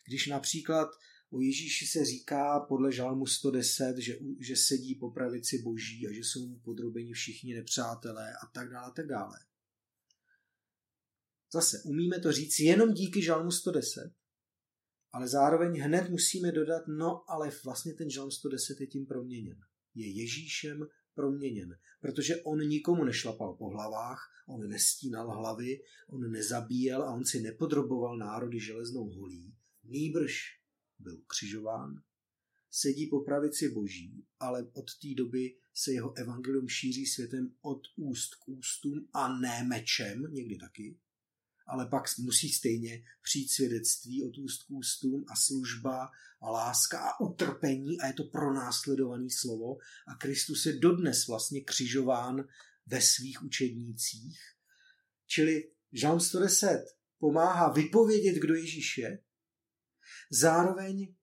Když 0.07 0.27
například 0.27 0.89
o 1.29 1.41
Ježíši 1.41 1.87
se 1.87 2.05
říká 2.05 2.59
podle 2.59 2.91
žalmu 2.91 3.25
110, 3.25 3.97
že, 3.97 4.17
že 4.39 4.55
sedí 4.55 4.95
po 4.95 5.11
pravici 5.11 5.61
boží 5.61 6.07
a 6.07 6.13
že 6.13 6.19
jsou 6.19 6.47
mu 6.47 6.59
podrobeni 6.59 7.13
všichni 7.13 7.53
nepřátelé 7.53 8.33
a 8.33 8.47
tak 8.53 8.69
dále, 8.69 8.87
a 8.87 8.91
tak 8.91 9.07
dále. 9.07 9.39
Zase, 11.53 11.81
umíme 11.85 12.19
to 12.19 12.31
říct 12.31 12.59
jenom 12.59 12.93
díky 12.93 13.21
žalmu 13.21 13.51
110, 13.51 14.13
ale 15.13 15.27
zároveň 15.27 15.79
hned 15.79 16.09
musíme 16.09 16.51
dodat, 16.51 16.83
no 16.87 17.31
ale 17.31 17.51
vlastně 17.63 17.93
ten 17.93 18.09
žalm 18.09 18.31
110 18.31 18.81
je 18.81 18.87
tím 18.87 19.05
proměněn. 19.05 19.57
Je 19.95 20.07
Ježíšem 20.07 20.87
proměněn, 21.13 21.77
protože 22.01 22.41
on 22.41 22.59
nikomu 22.59 23.03
nešlapal 23.03 23.53
po 23.53 23.69
hlavách, 23.69 24.19
on 24.47 24.69
nestínal 24.69 25.31
hlavy, 25.31 25.81
on 26.07 26.31
nezabíjel 26.31 27.03
a 27.03 27.13
on 27.13 27.25
si 27.25 27.41
nepodroboval 27.41 28.17
národy 28.17 28.59
železnou 28.59 29.09
holí. 29.09 29.55
Nýbrž 29.83 30.59
byl 30.99 31.21
křižován, 31.27 32.01
sedí 32.71 33.07
po 33.07 33.19
pravici 33.19 33.69
boží, 33.69 34.25
ale 34.39 34.69
od 34.73 34.85
té 35.01 35.07
doby 35.17 35.55
se 35.73 35.91
jeho 35.91 36.17
evangelium 36.17 36.67
šíří 36.67 37.05
světem 37.05 37.55
od 37.61 37.81
úst 37.95 38.35
k 38.35 38.47
ústům 38.47 39.07
a 39.13 39.39
ne 39.39 39.63
mečem, 39.63 40.27
někdy 40.31 40.57
taky, 40.57 40.97
ale 41.65 41.87
pak 41.87 42.03
musí 42.19 42.49
stejně 42.49 43.03
přijít 43.21 43.49
svědectví 43.49 44.23
od 44.23 44.37
úst 44.37 44.63
k 44.63 44.71
ústům 44.71 45.25
a 45.27 45.35
služba 45.35 46.09
a 46.41 46.51
láska 46.51 46.99
a 46.99 47.19
utrpení 47.19 47.99
a 47.99 48.07
je 48.07 48.13
to 48.13 48.23
pronásledovaný 48.23 49.29
slovo 49.29 49.77
a 50.07 50.15
Kristus 50.15 50.65
je 50.65 50.79
dodnes 50.79 51.27
vlastně 51.27 51.61
křižován 51.61 52.47
ve 52.85 53.01
svých 53.01 53.43
učednících. 53.43 54.39
Čili 55.27 55.71
Žalm 55.91 56.19
110 56.19 56.85
pomáhá 57.19 57.71
vypovědět, 57.71 58.35
kdo 58.35 58.55
Ježíš 58.55 58.97
je, 58.97 59.19
zároveň 60.31 61.13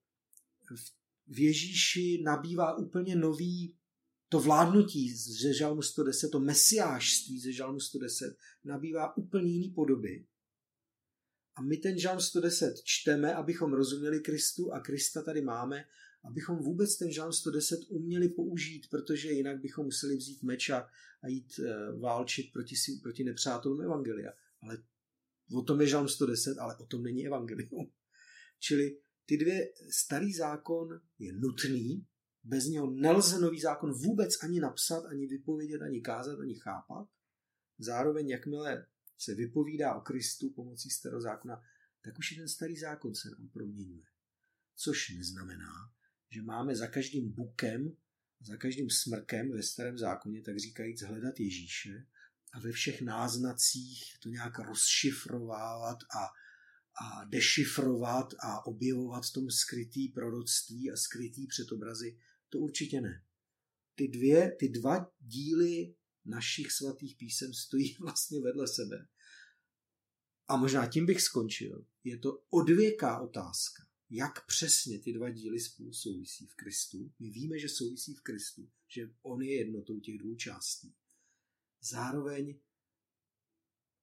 v 1.26 1.38
Ježíši 1.38 2.22
nabývá 2.24 2.76
úplně 2.76 3.16
nový 3.16 3.76
to 4.30 4.40
vládnutí 4.40 5.16
ze 5.16 5.54
žalmu 5.54 5.82
110, 5.82 6.28
to 6.30 6.40
mesiášství 6.40 7.40
ze 7.40 7.52
žalmu 7.52 7.80
110 7.80 8.36
nabývá 8.64 9.16
úplně 9.16 9.50
jiný 9.50 9.70
podoby. 9.70 10.26
A 11.54 11.62
my 11.62 11.76
ten 11.76 11.98
žalm 11.98 12.20
110 12.20 12.74
čteme, 12.84 13.34
abychom 13.34 13.72
rozuměli 13.72 14.20
Kristu 14.20 14.72
a 14.72 14.80
Krista 14.80 15.22
tady 15.22 15.40
máme, 15.40 15.84
abychom 16.24 16.58
vůbec 16.58 16.96
ten 16.96 17.12
žalm 17.12 17.32
110 17.32 17.80
uměli 17.88 18.28
použít, 18.28 18.90
protože 18.90 19.30
jinak 19.30 19.60
bychom 19.60 19.84
museli 19.84 20.16
vzít 20.16 20.42
meč 20.42 20.70
a, 20.70 20.88
jít 21.26 21.58
uh, 21.58 22.00
válčit 22.00 22.52
proti, 22.52 22.74
proti 23.02 23.24
nepřátelům 23.24 23.80
Evangelia. 23.80 24.32
Ale 24.62 24.82
o 25.54 25.62
tom 25.62 25.80
je 25.80 25.86
žalm 25.86 26.08
110, 26.08 26.58
ale 26.58 26.76
o 26.76 26.86
tom 26.86 27.02
není 27.02 27.26
Evangelium. 27.26 27.92
Čili 28.58 28.98
ty 29.26 29.36
dvě, 29.36 29.72
starý 29.90 30.34
zákon 30.34 31.00
je 31.18 31.32
nutný, 31.32 32.06
bez 32.44 32.66
něho 32.66 32.90
nelze 32.90 33.40
nový 33.40 33.60
zákon 33.60 33.92
vůbec 33.92 34.42
ani 34.42 34.60
napsat, 34.60 35.04
ani 35.04 35.26
vypovědět, 35.26 35.82
ani 35.82 36.00
kázat, 36.00 36.40
ani 36.40 36.54
chápat. 36.54 37.08
Zároveň, 37.78 38.28
jakmile 38.28 38.86
se 39.18 39.34
vypovídá 39.34 39.94
o 39.94 40.00
Kristu 40.00 40.50
pomocí 40.50 40.90
starého 40.90 41.20
zákona, 41.20 41.62
tak 42.04 42.18
už 42.18 42.32
i 42.32 42.36
ten 42.36 42.48
starý 42.48 42.76
zákon 42.76 43.14
se 43.14 43.30
nám 43.30 43.48
proměňuje. 43.48 44.04
Což 44.76 45.08
neznamená, 45.08 45.72
že 46.30 46.42
máme 46.42 46.76
za 46.76 46.86
každým 46.86 47.32
bukem, 47.32 47.96
za 48.40 48.56
každým 48.56 48.90
smrkem 48.90 49.52
ve 49.52 49.62
starém 49.62 49.98
zákoně, 49.98 50.42
tak 50.42 50.58
říkajíc, 50.58 51.02
hledat 51.02 51.40
Ježíše 51.40 52.06
a 52.52 52.60
ve 52.60 52.72
všech 52.72 53.02
náznacích 53.02 54.18
to 54.22 54.28
nějak 54.28 54.58
rozšifrovávat 54.58 55.98
a, 56.02 56.24
a 57.04 57.24
dešifrovat 57.24 58.34
a 58.40 58.66
objevovat 58.66 59.24
v 59.26 59.32
tom 59.32 59.50
skrytý 59.50 60.08
proroctví 60.08 60.90
a 60.90 60.96
skrytý 60.96 61.46
předobrazy, 61.46 62.18
to 62.50 62.58
určitě 62.58 63.00
ne. 63.00 63.24
Ty, 63.94 64.08
dvě, 64.08 64.56
ty 64.58 64.68
dva 64.68 65.12
díly 65.18 65.94
našich 66.24 66.72
svatých 66.72 67.16
písem 67.16 67.54
stojí 67.54 67.96
vlastně 68.00 68.40
vedle 68.40 68.68
sebe. 68.68 69.08
A 70.48 70.56
možná 70.56 70.86
tím 70.86 71.06
bych 71.06 71.20
skončil. 71.20 71.86
Je 72.04 72.18
to 72.18 72.44
odvěká 72.50 73.20
otázka, 73.20 73.82
jak 74.10 74.46
přesně 74.46 74.98
ty 74.98 75.12
dva 75.12 75.30
díly 75.30 75.60
spolu 75.60 75.92
souvisí 75.92 76.46
v 76.46 76.54
Kristu. 76.54 77.12
My 77.18 77.30
víme, 77.30 77.58
že 77.58 77.68
souvisí 77.68 78.14
v 78.14 78.20
Kristu, 78.20 78.70
že 78.88 79.10
on 79.22 79.42
je 79.42 79.58
jednotou 79.58 80.00
těch 80.00 80.18
dvou 80.18 80.34
částí. 80.34 80.94
Zároveň 81.80 82.60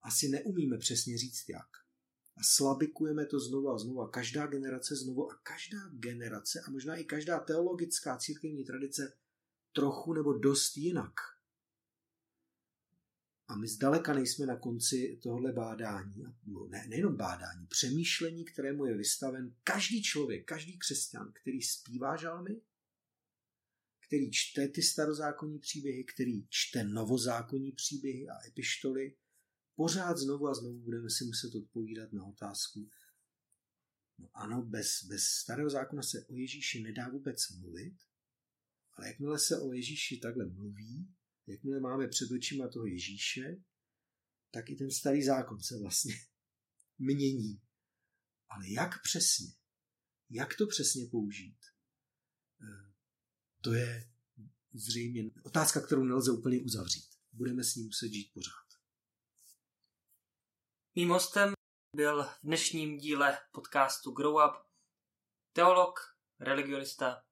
asi 0.01 0.29
neumíme 0.29 0.77
přesně 0.77 1.17
říct 1.17 1.49
jak. 1.49 1.86
A 2.37 2.43
slabikujeme 2.43 3.25
to 3.25 3.39
znovu 3.39 3.69
a 3.69 3.77
znovu. 3.77 4.01
A 4.01 4.09
každá 4.09 4.47
generace 4.47 4.95
znovu 4.95 5.31
a 5.31 5.35
každá 5.43 5.77
generace 5.93 6.61
a 6.67 6.71
možná 6.71 6.95
i 6.95 7.03
každá 7.03 7.39
teologická 7.39 8.17
církevní 8.17 8.63
tradice 8.63 9.17
trochu 9.73 10.13
nebo 10.13 10.33
dost 10.33 10.77
jinak 10.77 11.13
a 13.47 13.55
my 13.55 13.67
zdaleka 13.67 14.13
nejsme 14.13 14.45
na 14.45 14.55
konci 14.55 15.19
tohle 15.23 15.51
bádání, 15.51 16.23
no 16.45 16.67
ne, 16.67 16.87
nejenom 16.87 17.15
bádání, 17.15 17.67
přemýšlení, 17.67 18.45
kterému 18.45 18.85
je 18.85 18.97
vystaven 18.97 19.55
každý 19.63 20.03
člověk, 20.03 20.45
každý 20.45 20.77
křesťan, 20.77 21.31
který 21.41 21.61
zpívá 21.61 22.17
žalmy, 22.17 22.61
který 24.07 24.31
čte 24.31 24.67
ty 24.67 24.81
starozákonní 24.81 25.59
příběhy, 25.59 26.03
který 26.03 26.47
čte 26.49 26.83
novozákonní 26.83 27.71
příběhy 27.71 28.29
a 28.29 28.47
epištoly, 28.47 29.15
pořád 29.77 30.17
znovu 30.17 30.47
a 30.47 30.53
znovu 30.53 30.79
budeme 30.79 31.09
si 31.09 31.25
muset 31.25 31.55
odpovídat 31.55 32.13
na 32.13 32.25
otázku, 32.25 32.89
no 34.17 34.29
ano, 34.33 34.61
bez, 34.61 35.03
bez 35.03 35.23
starého 35.23 35.69
zákona 35.69 36.01
se 36.01 36.25
o 36.25 36.35
Ježíši 36.35 36.83
nedá 36.83 37.09
vůbec 37.09 37.49
mluvit, 37.49 37.97
ale 38.93 39.07
jakmile 39.07 39.39
se 39.39 39.61
o 39.61 39.73
Ježíši 39.73 40.17
takhle 40.17 40.45
mluví, 40.45 41.15
jakmile 41.47 41.79
máme 41.79 42.07
před 42.07 42.31
očima 42.31 42.67
toho 42.67 42.85
Ježíše, 42.85 43.63
tak 44.51 44.69
i 44.69 44.75
ten 44.75 44.91
starý 44.91 45.23
zákon 45.23 45.63
se 45.63 45.77
vlastně 45.77 46.15
mění. 46.97 47.61
Ale 48.49 48.69
jak 48.69 49.01
přesně, 49.03 49.47
jak 50.29 50.57
to 50.57 50.67
přesně 50.67 51.05
použít, 51.05 51.57
eh, 52.61 52.93
to 53.61 53.73
je 53.73 54.09
zřejmě 54.73 55.31
otázka, 55.43 55.81
kterou 55.81 56.03
nelze 56.03 56.31
úplně 56.31 56.61
uzavřít. 56.61 57.09
Budeme 57.31 57.63
s 57.63 57.75
ním 57.75 57.85
muset 57.85 58.13
žít 58.13 58.31
pořád. 58.33 58.66
Mým 60.97 61.09
hostem 61.09 61.53
byl 61.95 62.23
v 62.23 62.39
dnešním 62.43 62.97
díle 62.97 63.39
podcastu 63.51 64.11
Grow 64.11 64.35
Up 64.35 64.65
teolog, 65.53 65.99
religionista, 66.39 67.23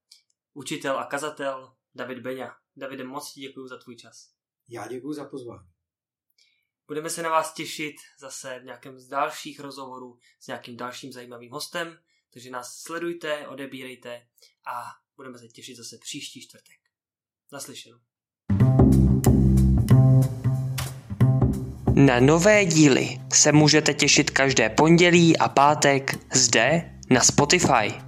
učitel 0.53 0.99
a 0.99 1.05
kazatel 1.05 1.76
David 1.95 2.20
Beňa. 2.20 2.57
Davide, 2.76 3.03
moc 3.03 3.34
ti 3.34 3.41
děkuji 3.41 3.68
za 3.68 3.78
tvůj 3.78 3.95
čas. 3.95 4.34
Já 4.70 4.88
děkuji 4.88 5.13
za 5.13 5.26
pozvání. 5.26 5.70
Budeme 6.88 7.09
se 7.09 7.22
na 7.22 7.30
vás 7.30 7.53
těšit 7.53 7.95
zase 8.20 8.59
v 8.59 8.63
nějakém 8.63 8.99
z 8.99 9.07
dalších 9.07 9.59
rozhovorů 9.59 10.20
s 10.39 10.47
nějakým 10.47 10.78
dalším 10.78 11.11
zajímavým 11.11 11.51
hostem, 11.51 12.03
takže 12.34 12.49
nás 12.49 12.82
sledujte, 12.82 13.47
odebírejte 13.47 14.28
a 14.68 14.84
budeme 15.16 15.39
se 15.39 15.47
těšit 15.47 15.78
zase 15.78 15.97
příští 15.97 16.41
čtvrtek. 16.41 16.80
Naslyšenou. 17.51 17.99
Na 21.98 22.20
nové 22.20 22.66
díly 22.66 23.18
se 23.34 23.52
můžete 23.52 23.93
těšit 23.93 24.30
každé 24.30 24.70
pondělí 24.70 25.38
a 25.38 25.50
pátek 25.50 26.20
zde 26.34 26.91
na 27.10 27.22
Spotify. 27.22 28.05